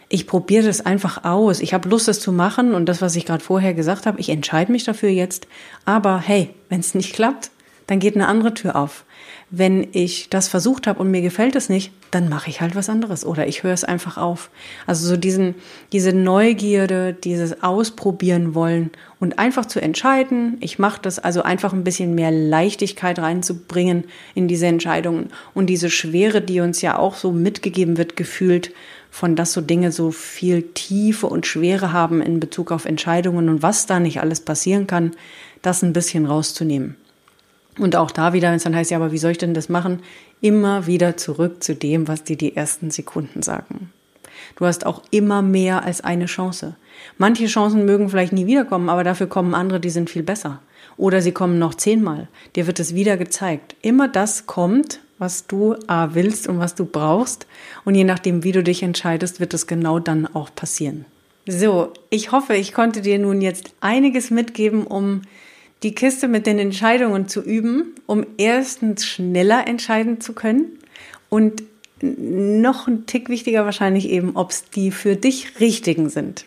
Ich 0.10 0.28
probiere 0.28 0.66
das 0.66 0.86
einfach 0.86 1.24
aus. 1.24 1.60
Ich 1.60 1.74
habe 1.74 1.90
Lust, 1.90 2.08
das 2.08 2.20
zu 2.20 2.32
machen 2.32 2.74
und 2.74 2.88
das, 2.88 3.02
was 3.02 3.16
ich 3.16 3.26
gerade 3.26 3.44
vorher 3.44 3.74
gesagt 3.74 4.06
habe, 4.06 4.20
ich 4.20 4.30
entscheide 4.30 4.72
mich 4.72 4.84
dafür 4.84 5.10
jetzt. 5.10 5.48
Aber 5.86 6.20
hey, 6.20 6.50
wenn 6.70 6.80
es 6.80 6.96
nicht 6.96 7.14
klappt, 7.14 7.52
dann 7.88 8.00
geht 8.00 8.16
eine 8.16 8.28
andere 8.28 8.54
Tür 8.54 8.76
auf 8.76 9.06
wenn 9.52 9.88
ich 9.92 10.30
das 10.30 10.48
versucht 10.48 10.88
habe 10.88 11.00
und 11.00 11.12
mir 11.12 11.22
gefällt 11.22 11.56
es 11.56 11.70
nicht, 11.70 11.92
dann 12.10 12.30
mache 12.30 12.50
ich 12.50 12.62
halt 12.62 12.76
was 12.76 12.90
anderes 12.90 13.26
oder 13.26 13.48
ich 13.48 13.64
höre 13.64 13.74
es 13.74 13.84
einfach 13.84 14.18
auf. 14.18 14.50
Also 14.88 15.08
so 15.08 15.18
diesen, 15.18 15.56
diese 15.92 16.14
Neugierde, 16.14 17.14
dieses 17.14 17.62
Ausprobieren 17.62 18.56
wollen 18.56 18.90
und 19.20 19.38
einfach 19.38 19.66
zu 19.66 19.82
entscheiden, 19.82 20.58
ich 20.62 20.80
mache 20.80 21.00
das, 21.02 21.20
also 21.20 21.44
einfach 21.44 21.74
ein 21.74 21.84
bisschen 21.84 22.16
mehr 22.16 22.32
Leichtigkeit 22.32 23.20
reinzubringen 23.20 24.06
in 24.34 24.48
diese 24.48 24.66
Entscheidungen 24.66 25.30
und 25.54 25.68
diese 25.68 25.90
Schwere, 25.92 26.42
die 26.42 26.60
uns 26.60 26.82
ja 26.82 26.98
auch 26.98 27.16
so 27.16 27.32
mitgegeben 27.32 27.98
wird, 27.98 28.16
gefühlt, 28.16 28.72
von 29.12 29.36
dass 29.36 29.54
so 29.54 29.62
Dinge 29.62 29.92
so 29.92 30.12
viel 30.12 30.64
Tiefe 30.74 31.28
und 31.28 31.46
Schwere 31.46 31.94
haben 31.94 32.22
in 32.22 32.40
Bezug 32.40 32.72
auf 32.72 32.86
Entscheidungen 32.86 33.48
und 33.48 33.62
was 33.62 33.86
da 33.86 34.00
nicht 34.00 34.20
alles 34.20 34.42
passieren 34.42 34.88
kann, 34.88 35.12
das 35.62 35.84
ein 35.84 35.94
bisschen 35.94 36.26
rauszunehmen. 36.26 36.98
Und 37.78 37.96
auch 37.96 38.12
da 38.12 38.34
wieder, 38.34 38.50
wenn 38.50 38.56
es 38.56 38.64
dann 38.64 38.76
heißt, 38.76 38.92
ja, 38.92 38.98
aber 38.98 39.12
wie 39.12 39.18
soll 39.18 39.32
ich 39.32 39.38
denn 39.38 39.54
das 39.54 39.70
machen? 39.70 40.02
Immer 40.42 40.88
wieder 40.88 41.18
zurück 41.18 41.64
zu 41.64 41.76
dem, 41.76 42.08
was 42.08 42.24
dir 42.24 42.38
die 42.38 42.56
ersten 42.56 42.92
Sekunden 42.92 43.42
sagen. 43.42 43.92
Du 44.56 44.66
hast 44.66 44.86
auch 44.86 45.02
immer 45.12 45.42
mehr 45.42 45.84
als 45.84 46.02
eine 46.02 46.28
Chance. 46.28 46.76
Manche 47.18 47.48
Chancen 47.48 47.86
mögen 47.86 48.10
vielleicht 48.10 48.34
nie 48.34 48.46
wiederkommen, 48.46 48.90
aber 48.90 49.04
dafür 49.04 49.28
kommen 49.28 49.54
andere, 49.54 49.80
die 49.80 49.90
sind 49.90 50.10
viel 50.10 50.24
besser. 50.24 50.62
Oder 50.98 51.22
sie 51.22 51.34
kommen 51.34 51.60
noch 51.60 51.76
zehnmal. 51.76 52.28
Dir 52.56 52.68
wird 52.68 52.80
es 52.80 52.96
wieder 52.96 53.18
gezeigt. 53.18 53.76
Immer 53.82 54.08
das 54.08 54.46
kommt, 54.46 55.02
was 55.18 55.48
du 55.48 55.76
A 55.88 56.14
willst 56.14 56.48
und 56.48 56.60
was 56.60 56.76
du 56.76 56.86
brauchst. 56.86 57.48
Und 57.84 57.96
je 57.96 58.06
nachdem, 58.06 58.44
wie 58.44 58.54
du 58.54 58.64
dich 58.64 58.84
entscheidest, 58.84 59.40
wird 59.40 59.54
es 59.54 59.68
genau 59.68 60.00
dann 60.00 60.26
auch 60.26 60.50
passieren. 60.56 61.06
So, 61.48 61.92
ich 62.10 62.32
hoffe, 62.32 62.56
ich 62.56 62.74
konnte 62.74 63.02
dir 63.02 63.20
nun 63.20 63.42
jetzt 63.42 63.74
einiges 63.82 64.32
mitgeben, 64.32 64.88
um 64.88 65.22
die 65.86 65.94
Kiste 65.94 66.28
mit 66.28 66.48
den 66.48 66.58
Entscheidungen 66.58 67.28
zu 67.28 67.42
üben, 67.42 67.94
um 68.08 68.26
erstens 68.38 69.06
schneller 69.06 69.68
entscheiden 69.68 70.20
zu 70.20 70.34
können 70.34 70.80
und 71.30 71.62
noch 72.02 72.88
ein 72.88 73.06
Tick 73.06 73.30
wichtiger 73.30 73.66
wahrscheinlich 73.66 74.10
eben, 74.10 74.36
ob 74.36 74.50
es 74.50 74.66
die 74.66 74.90
für 74.90 75.16
dich 75.16 75.60
richtigen 75.60 76.10
sind. 76.10 76.46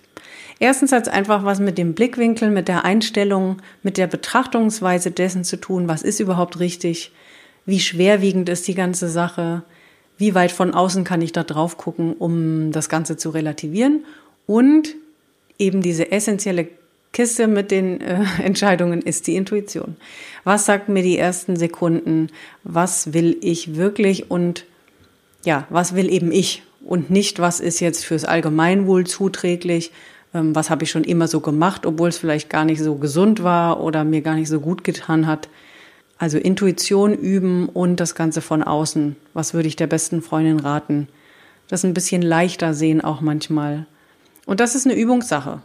Erstens 0.59 0.91
hat 0.91 1.07
es 1.07 1.13
einfach 1.13 1.45
was 1.45 1.61
mit 1.61 1.79
dem 1.79 1.95
Blickwinkel, 1.95 2.51
mit 2.51 2.67
der 2.67 2.85
Einstellung, 2.85 3.59
mit 3.85 3.97
der 3.97 4.09
Betrachtungsweise 4.09 5.13
dessen 5.13 5.45
zu 5.45 5.57
tun, 5.57 5.87
was 5.87 6.03
ist 6.03 6.19
überhaupt 6.19 6.59
richtig, 6.59 7.13
wie 7.65 7.79
schwerwiegend 7.79 8.49
ist 8.49 8.67
die 8.67 8.75
ganze 8.75 9.09
Sache, 9.09 9.63
wie 10.17 10.35
weit 10.35 10.51
von 10.51 10.75
außen 10.75 11.05
kann 11.05 11.23
ich 11.23 11.31
da 11.31 11.45
drauf 11.45 11.77
gucken, 11.77 12.15
um 12.15 12.73
das 12.73 12.89
Ganze 12.89 13.17
zu 13.17 13.31
relativieren 13.31 14.05
und 14.47 14.97
eben 15.61 15.81
diese 15.81 16.11
essentielle 16.11 16.67
Kiste 17.13 17.49
mit 17.49 17.71
den 17.71 18.01
äh, 18.01 18.25
Entscheidungen 18.43 19.03
ist 19.03 19.27
die 19.27 19.37
Intuition. 19.37 19.97
Was 20.45 20.67
sagt 20.67 20.89
mir 20.89 21.03
die 21.03 21.19
ersten 21.19 21.57
Sekunden? 21.57 22.29
Was 22.65 23.13
will 23.13 23.37
ich 23.41 23.77
wirklich 23.77 24.31
und 24.31 24.65
ja, 25.45 25.67
was 25.71 25.95
will 25.95 26.11
eben 26.13 26.33
ich 26.33 26.63
und 26.85 27.11
nicht, 27.11 27.39
was 27.39 27.61
ist 27.61 27.81
jetzt 27.81 28.05
fürs 28.05 28.25
Allgemeinwohl 28.25 29.07
zuträglich? 29.07 29.93
Ähm, 30.35 30.55
was 30.55 30.71
habe 30.71 30.85
ich 30.85 30.91
schon 30.91 31.05
immer 31.05 31.29
so 31.29 31.41
gemacht, 31.41 31.87
obwohl 31.87 32.09
es 32.09 32.19
vielleicht 32.19 32.51
gar 32.51 32.65
nicht 32.65 32.83
so 32.83 32.97
gesund 32.97 33.43
war 33.43 33.81
oder 33.81 34.05
mir 34.05 34.21
gar 34.21 34.35
nicht 34.35 34.49
so 34.49 34.61
gut 34.61 34.85
getan 34.85 35.27
hat? 35.27 35.49
Also 36.19 36.37
Intuition 36.37 37.15
üben 37.15 37.69
und 37.69 38.01
das 38.01 38.15
Ganze 38.15 38.41
von 38.41 38.63
außen. 38.63 39.17
Was 39.35 39.55
würde 39.55 39.69
ich 39.69 39.77
der 39.77 39.87
besten 39.87 40.21
Freundin 40.21 40.59
raten? 40.59 41.09
Das 41.69 41.85
ein 41.85 41.95
bisschen 41.95 42.23
leichter 42.23 42.75
sehen 42.75 43.01
auch 43.01 43.21
manchmal. 43.21 43.87
Und 44.47 44.61
das 44.61 44.75
ist 44.75 44.87
eine 44.87 44.97
Übungssache. 44.97 45.61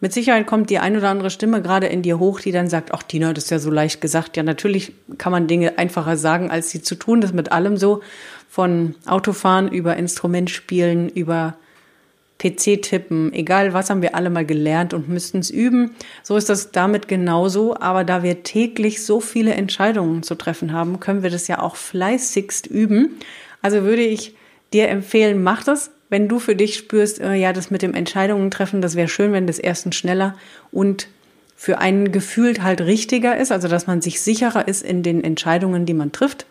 Mit 0.00 0.12
Sicherheit 0.12 0.46
kommt 0.46 0.70
die 0.70 0.78
ein 0.78 0.96
oder 0.96 1.08
andere 1.08 1.30
Stimme 1.30 1.60
gerade 1.60 1.88
in 1.88 2.02
dir 2.02 2.20
hoch, 2.20 2.40
die 2.40 2.52
dann 2.52 2.68
sagt, 2.68 2.92
ach 2.92 3.02
Tina, 3.02 3.32
das 3.32 3.44
ist 3.44 3.50
ja 3.50 3.58
so 3.58 3.70
leicht 3.70 4.00
gesagt. 4.00 4.36
Ja, 4.36 4.44
natürlich 4.44 4.92
kann 5.18 5.32
man 5.32 5.48
Dinge 5.48 5.76
einfacher 5.76 6.16
sagen, 6.16 6.50
als 6.50 6.70
sie 6.70 6.82
zu 6.82 6.94
tun. 6.94 7.20
Das 7.20 7.30
ist 7.30 7.36
mit 7.36 7.50
allem 7.50 7.76
so. 7.76 8.00
Von 8.48 8.94
Autofahren 9.06 9.68
über 9.68 9.96
Instrumentspielen, 9.96 11.08
über 11.08 11.56
PC-Tippen, 12.38 13.32
egal 13.32 13.72
was 13.72 13.90
haben 13.90 14.00
wir 14.00 14.14
alle 14.14 14.30
mal 14.30 14.46
gelernt 14.46 14.94
und 14.94 15.08
müssten 15.08 15.38
es 15.38 15.50
üben. 15.50 15.90
So 16.22 16.36
ist 16.36 16.48
das 16.48 16.70
damit 16.70 17.08
genauso. 17.08 17.76
Aber 17.76 18.04
da 18.04 18.22
wir 18.22 18.44
täglich 18.44 19.04
so 19.04 19.20
viele 19.20 19.54
Entscheidungen 19.54 20.22
zu 20.22 20.36
treffen 20.36 20.72
haben, 20.72 21.00
können 21.00 21.24
wir 21.24 21.30
das 21.30 21.48
ja 21.48 21.60
auch 21.60 21.74
fleißigst 21.74 22.68
üben. 22.68 23.18
Also 23.62 23.82
würde 23.82 24.02
ich 24.02 24.36
dir 24.72 24.88
empfehlen, 24.88 25.42
mach 25.42 25.64
das 25.64 25.90
wenn 26.08 26.28
du 26.28 26.38
für 26.38 26.56
dich 26.56 26.76
spürst, 26.76 27.20
äh, 27.20 27.34
ja, 27.34 27.52
das 27.52 27.70
mit 27.70 27.82
dem 27.82 27.94
Entscheidungen 27.94 28.50
treffen, 28.50 28.80
das 28.80 28.96
wäre 28.96 29.08
schön, 29.08 29.32
wenn 29.32 29.46
das 29.46 29.58
erstens 29.58 29.96
schneller 29.96 30.36
und 30.72 31.08
für 31.56 31.78
einen 31.78 32.12
gefühlt 32.12 32.62
halt 32.62 32.80
richtiger 32.82 33.36
ist, 33.36 33.50
also 33.50 33.66
dass 33.66 33.86
man 33.86 34.00
sich 34.00 34.20
sicherer 34.20 34.68
ist 34.68 34.82
in 34.82 35.02
den 35.02 35.24
Entscheidungen, 35.24 35.86
die 35.86 35.94
man 35.94 36.12
trifft. 36.12 36.46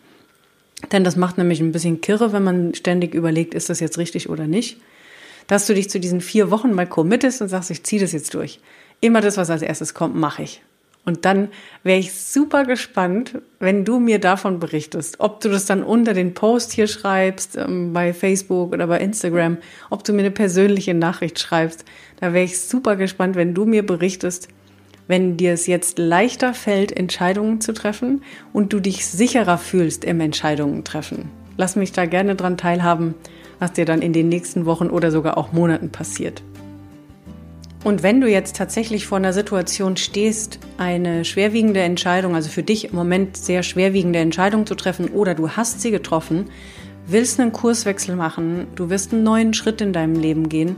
Denn 0.92 1.04
das 1.04 1.16
macht 1.16 1.38
nämlich 1.38 1.60
ein 1.60 1.72
bisschen 1.72 2.02
kirre, 2.02 2.34
wenn 2.34 2.44
man 2.44 2.76
ständig 2.76 3.16
überlegt, 3.16 3.54
ist 3.54 3.70
das 3.70 3.80
jetzt 3.80 3.98
richtig 3.98 4.30
oder 4.30 4.48
nicht. 4.48 4.78
Dass 5.48 5.66
du 5.66 5.74
dich 5.74 5.90
zu 5.90 6.00
diesen 6.00 6.22
vier 6.22 6.52
Wochen 6.52 6.74
mal 6.74 6.86
committest 6.86 7.42
und 7.42 7.48
sagst, 7.48 7.72
ich 7.72 7.84
ziehe 7.84 8.02
das 8.02 8.12
jetzt 8.12 8.34
durch. 8.34 8.60
Immer 9.00 9.22
das, 9.22 9.38
was 9.38 9.50
als 9.50 9.62
erstes 9.62 9.94
kommt, 9.94 10.16
mache 10.16 10.44
ich. 10.44 10.62
Und 11.08 11.24
dann 11.24 11.48
wäre 11.84 12.00
ich 12.00 12.14
super 12.14 12.66
gespannt, 12.66 13.36
wenn 13.60 13.86
du 13.86 13.98
mir 13.98 14.20
davon 14.20 14.60
berichtest, 14.60 15.22
ob 15.22 15.40
du 15.40 15.48
das 15.48 15.66
dann 15.66 15.82
unter 15.82 16.14
den 16.14 16.34
Post 16.34 16.74
hier 16.74 16.88
schreibst, 16.88 17.56
ähm, 17.56 17.94
bei 17.94 18.14
Facebook 18.14 18.74
oder 18.74 18.88
bei 18.88 19.00
Instagram, 19.00 19.58
ob 19.90 20.04
du 20.04 20.12
mir 20.12 20.20
eine 20.20 20.32
persönliche 20.32 20.94
Nachricht 20.94 21.40
schreibst. 21.40 21.86
Da 22.20 22.34
wäre 22.34 22.44
ich 22.44 22.60
super 22.60 22.98
gespannt, 22.98 23.38
wenn 23.38 23.54
du 23.54 23.64
mir 23.64 23.86
berichtest, 23.86 24.50
wenn 25.08 25.38
dir 25.38 25.54
es 25.54 25.66
jetzt 25.66 25.98
leichter 25.98 26.54
fällt, 26.54 26.92
Entscheidungen 26.92 27.62
zu 27.62 27.72
treffen 27.72 28.22
und 28.52 28.74
du 28.74 28.82
dich 28.82 29.08
sicherer 29.08 29.58
fühlst 29.58 30.04
im 30.04 30.20
Entscheidungen 30.20 30.84
treffen. 30.84 31.32
Lass 31.56 31.78
mich 31.78 31.94
da 31.94 32.06
gerne 32.06 32.36
dran 32.36 32.58
teilhaben, 32.58 33.16
was 33.60 33.72
dir 33.72 33.86
dann 33.86 34.02
in 34.02 34.12
den 34.12 34.28
nächsten 34.28 34.66
Wochen 34.66 34.88
oder 34.88 35.10
sogar 35.12 35.38
auch 35.38 35.54
Monaten 35.54 35.90
passiert. 35.90 36.44
Und 37.88 38.04
wenn 38.04 38.20
du 38.20 38.28
jetzt 38.30 38.58
tatsächlich 38.58 39.08
vor 39.08 39.18
einer 39.18 39.32
Situation 39.32 39.96
stehst, 39.96 40.60
eine 40.78 41.24
schwerwiegende 41.24 41.80
Entscheidung, 41.80 42.36
also 42.36 42.50
für 42.50 42.62
dich 42.62 42.90
im 42.90 42.96
Moment 42.98 43.38
sehr 43.38 43.64
schwerwiegende 43.64 44.20
Entscheidung 44.20 44.66
zu 44.66 44.76
treffen 44.76 45.08
oder 45.08 45.36
du 45.36 45.52
hast 45.52 45.80
sie 45.80 45.90
getroffen, 45.90 46.50
willst 47.06 47.40
einen 47.40 47.54
Kurswechsel 47.54 48.18
machen, 48.18 48.68
du 48.76 48.90
wirst 48.90 49.14
einen 49.14 49.24
neuen 49.24 49.54
Schritt 49.54 49.80
in 49.80 49.94
deinem 49.94 50.20
Leben 50.20 50.50
gehen 50.50 50.76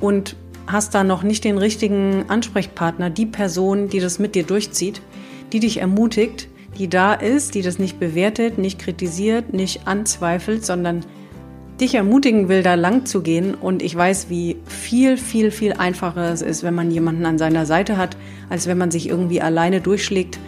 und 0.00 0.34
hast 0.66 0.92
da 0.92 1.04
noch 1.04 1.22
nicht 1.22 1.44
den 1.44 1.56
richtigen 1.56 2.24
Ansprechpartner, 2.26 3.10
die 3.10 3.26
Person, 3.26 3.88
die 3.88 4.00
das 4.00 4.18
mit 4.18 4.34
dir 4.34 4.42
durchzieht, 4.42 5.02
die 5.52 5.60
dich 5.60 5.76
ermutigt, 5.76 6.48
die 6.78 6.88
da 6.88 7.14
ist, 7.14 7.54
die 7.54 7.62
das 7.62 7.78
nicht 7.78 8.00
bewertet, 8.00 8.58
nicht 8.58 8.80
kritisiert, 8.80 9.52
nicht 9.52 9.86
anzweifelt, 9.86 10.66
sondern 10.66 11.04
dich 11.80 11.94
ermutigen 11.94 12.48
will, 12.48 12.62
da 12.62 12.74
lang 12.74 13.06
zu 13.06 13.22
gehen. 13.22 13.54
Und 13.54 13.82
ich 13.82 13.94
weiß, 13.94 14.28
wie 14.28 14.56
viel, 14.66 15.16
viel, 15.16 15.50
viel 15.50 15.72
einfacher 15.74 16.32
es 16.32 16.42
ist, 16.42 16.62
wenn 16.62 16.74
man 16.74 16.90
jemanden 16.90 17.26
an 17.26 17.38
seiner 17.38 17.66
Seite 17.66 17.96
hat, 17.96 18.16
als 18.48 18.66
wenn 18.66 18.78
man 18.78 18.90
sich 18.90 19.08
irgendwie 19.08 19.40
alleine 19.40 19.80
durchschlägt. 19.80 20.38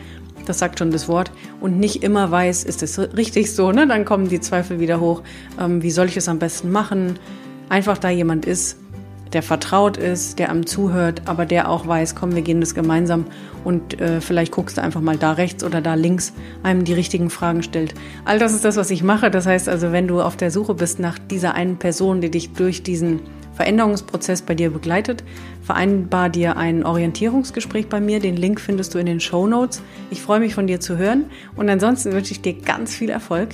Das 0.47 0.59
sagt 0.59 0.79
schon 0.79 0.91
das 0.91 1.09
Wort. 1.09 1.31
Und 1.61 1.79
nicht 1.79 2.03
immer 2.03 2.31
weiß, 2.31 2.65
ist 2.65 2.83
es 2.83 2.99
richtig 3.17 3.53
so, 3.53 3.71
ne? 3.73 3.87
Dann 3.87 4.05
kommen 4.05 4.29
die 4.29 4.41
Zweifel 4.41 4.81
wieder 4.81 5.01
hoch. 5.01 5.23
Ähm, 5.61 5.83
wie 5.83 5.91
soll 5.91 6.07
ich 6.07 6.17
es 6.17 6.29
am 6.29 6.39
besten 6.39 6.71
machen? 6.71 7.19
Einfach 7.69 7.99
da 7.99 8.11
jemand 8.11 8.45
ist, 8.45 8.82
der 9.33 9.43
vertraut 9.43 9.97
ist, 9.97 10.39
der 10.39 10.51
am 10.51 10.67
zuhört, 10.67 11.23
aber 11.27 11.47
der 11.47 11.69
auch 11.69 11.87
weiß, 11.87 12.15
komm, 12.15 12.35
wir 12.35 12.43
gehen 12.43 12.61
das 12.61 12.75
gemeinsam 12.75 13.27
und 13.65 14.01
äh, 14.01 14.21
vielleicht 14.21 14.53
guckst 14.53 14.77
du 14.77 14.83
einfach 14.83 15.01
mal 15.01 15.17
da 15.17 15.33
rechts 15.33 15.65
oder 15.65 15.81
da 15.81 15.95
links, 15.95 16.33
einem 16.63 16.85
die 16.85 16.93
richtigen 16.93 17.31
Fragen 17.31 17.63
stellt. 17.63 17.95
All 18.25 18.39
das 18.39 18.53
ist 18.53 18.65
das, 18.65 18.77
was 18.77 18.91
ich 18.91 19.03
mache. 19.03 19.31
Das 19.31 19.47
heißt 19.47 19.69
also, 19.69 19.93
wenn 19.93 20.09
du 20.09 20.21
auf 20.21 20.37
der 20.37 20.51
Suche 20.51 20.75
bist 20.75 20.99
nach 20.99 21.19
dieser 21.19 21.55
einen 21.55 21.79
Person, 21.79 22.21
die 22.21 22.31
dich 22.31 22.53
durch 22.53 22.83
diesen 22.83 23.21
Veränderungsprozess 23.55 24.43
bei 24.43 24.55
dir 24.55 24.71
begleitet, 24.71 25.25
vereinbar 25.63 26.29
dir 26.29 26.57
ein 26.57 26.85
Orientierungsgespräch 26.85 27.89
bei 27.89 28.01
mir. 28.01 28.21
Den 28.21 28.37
Link 28.37 28.61
findest 28.61 28.95
du 28.95 28.99
in 28.99 29.07
den 29.07 29.21
Show 29.21 29.47
Notes. 29.47 29.83
Ich 30.11 30.23
freue 30.23 30.41
mich 30.41 30.55
von 30.55 30.67
dir 30.67 30.81
zu 30.81 30.97
hören 30.97 31.27
und 31.55 31.69
ansonsten 31.69 32.13
wünsche 32.13 32.33
ich 32.33 32.41
dir 32.41 32.55
ganz 32.55 32.95
viel 32.95 33.11
Erfolg 33.11 33.51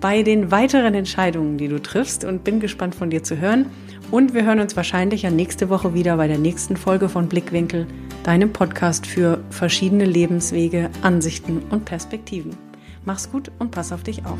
bei 0.00 0.22
den 0.22 0.50
weiteren 0.50 0.94
Entscheidungen, 0.94 1.58
die 1.58 1.68
du 1.68 1.80
triffst 1.80 2.24
und 2.24 2.44
bin 2.44 2.60
gespannt 2.60 2.94
von 2.94 3.10
dir 3.10 3.22
zu 3.22 3.38
hören. 3.38 3.66
Und 4.10 4.32
wir 4.32 4.44
hören 4.44 4.60
uns 4.60 4.74
wahrscheinlich 4.74 5.22
ja 5.22 5.30
nächste 5.30 5.68
Woche 5.68 5.92
wieder 5.92 6.16
bei 6.16 6.28
der 6.28 6.38
nächsten 6.38 6.76
Folge 6.76 7.08
von 7.08 7.28
Blickwinkel, 7.28 7.86
deinem 8.24 8.52
Podcast 8.52 9.06
für 9.06 9.44
verschiedene 9.50 10.06
Lebenswege, 10.06 10.90
Ansichten 11.02 11.62
und 11.70 11.84
Perspektiven. 11.84 12.56
Mach's 13.04 13.30
gut 13.30 13.50
und 13.58 13.70
pass 13.70 13.92
auf 13.92 14.02
dich 14.02 14.24
auf. 14.24 14.38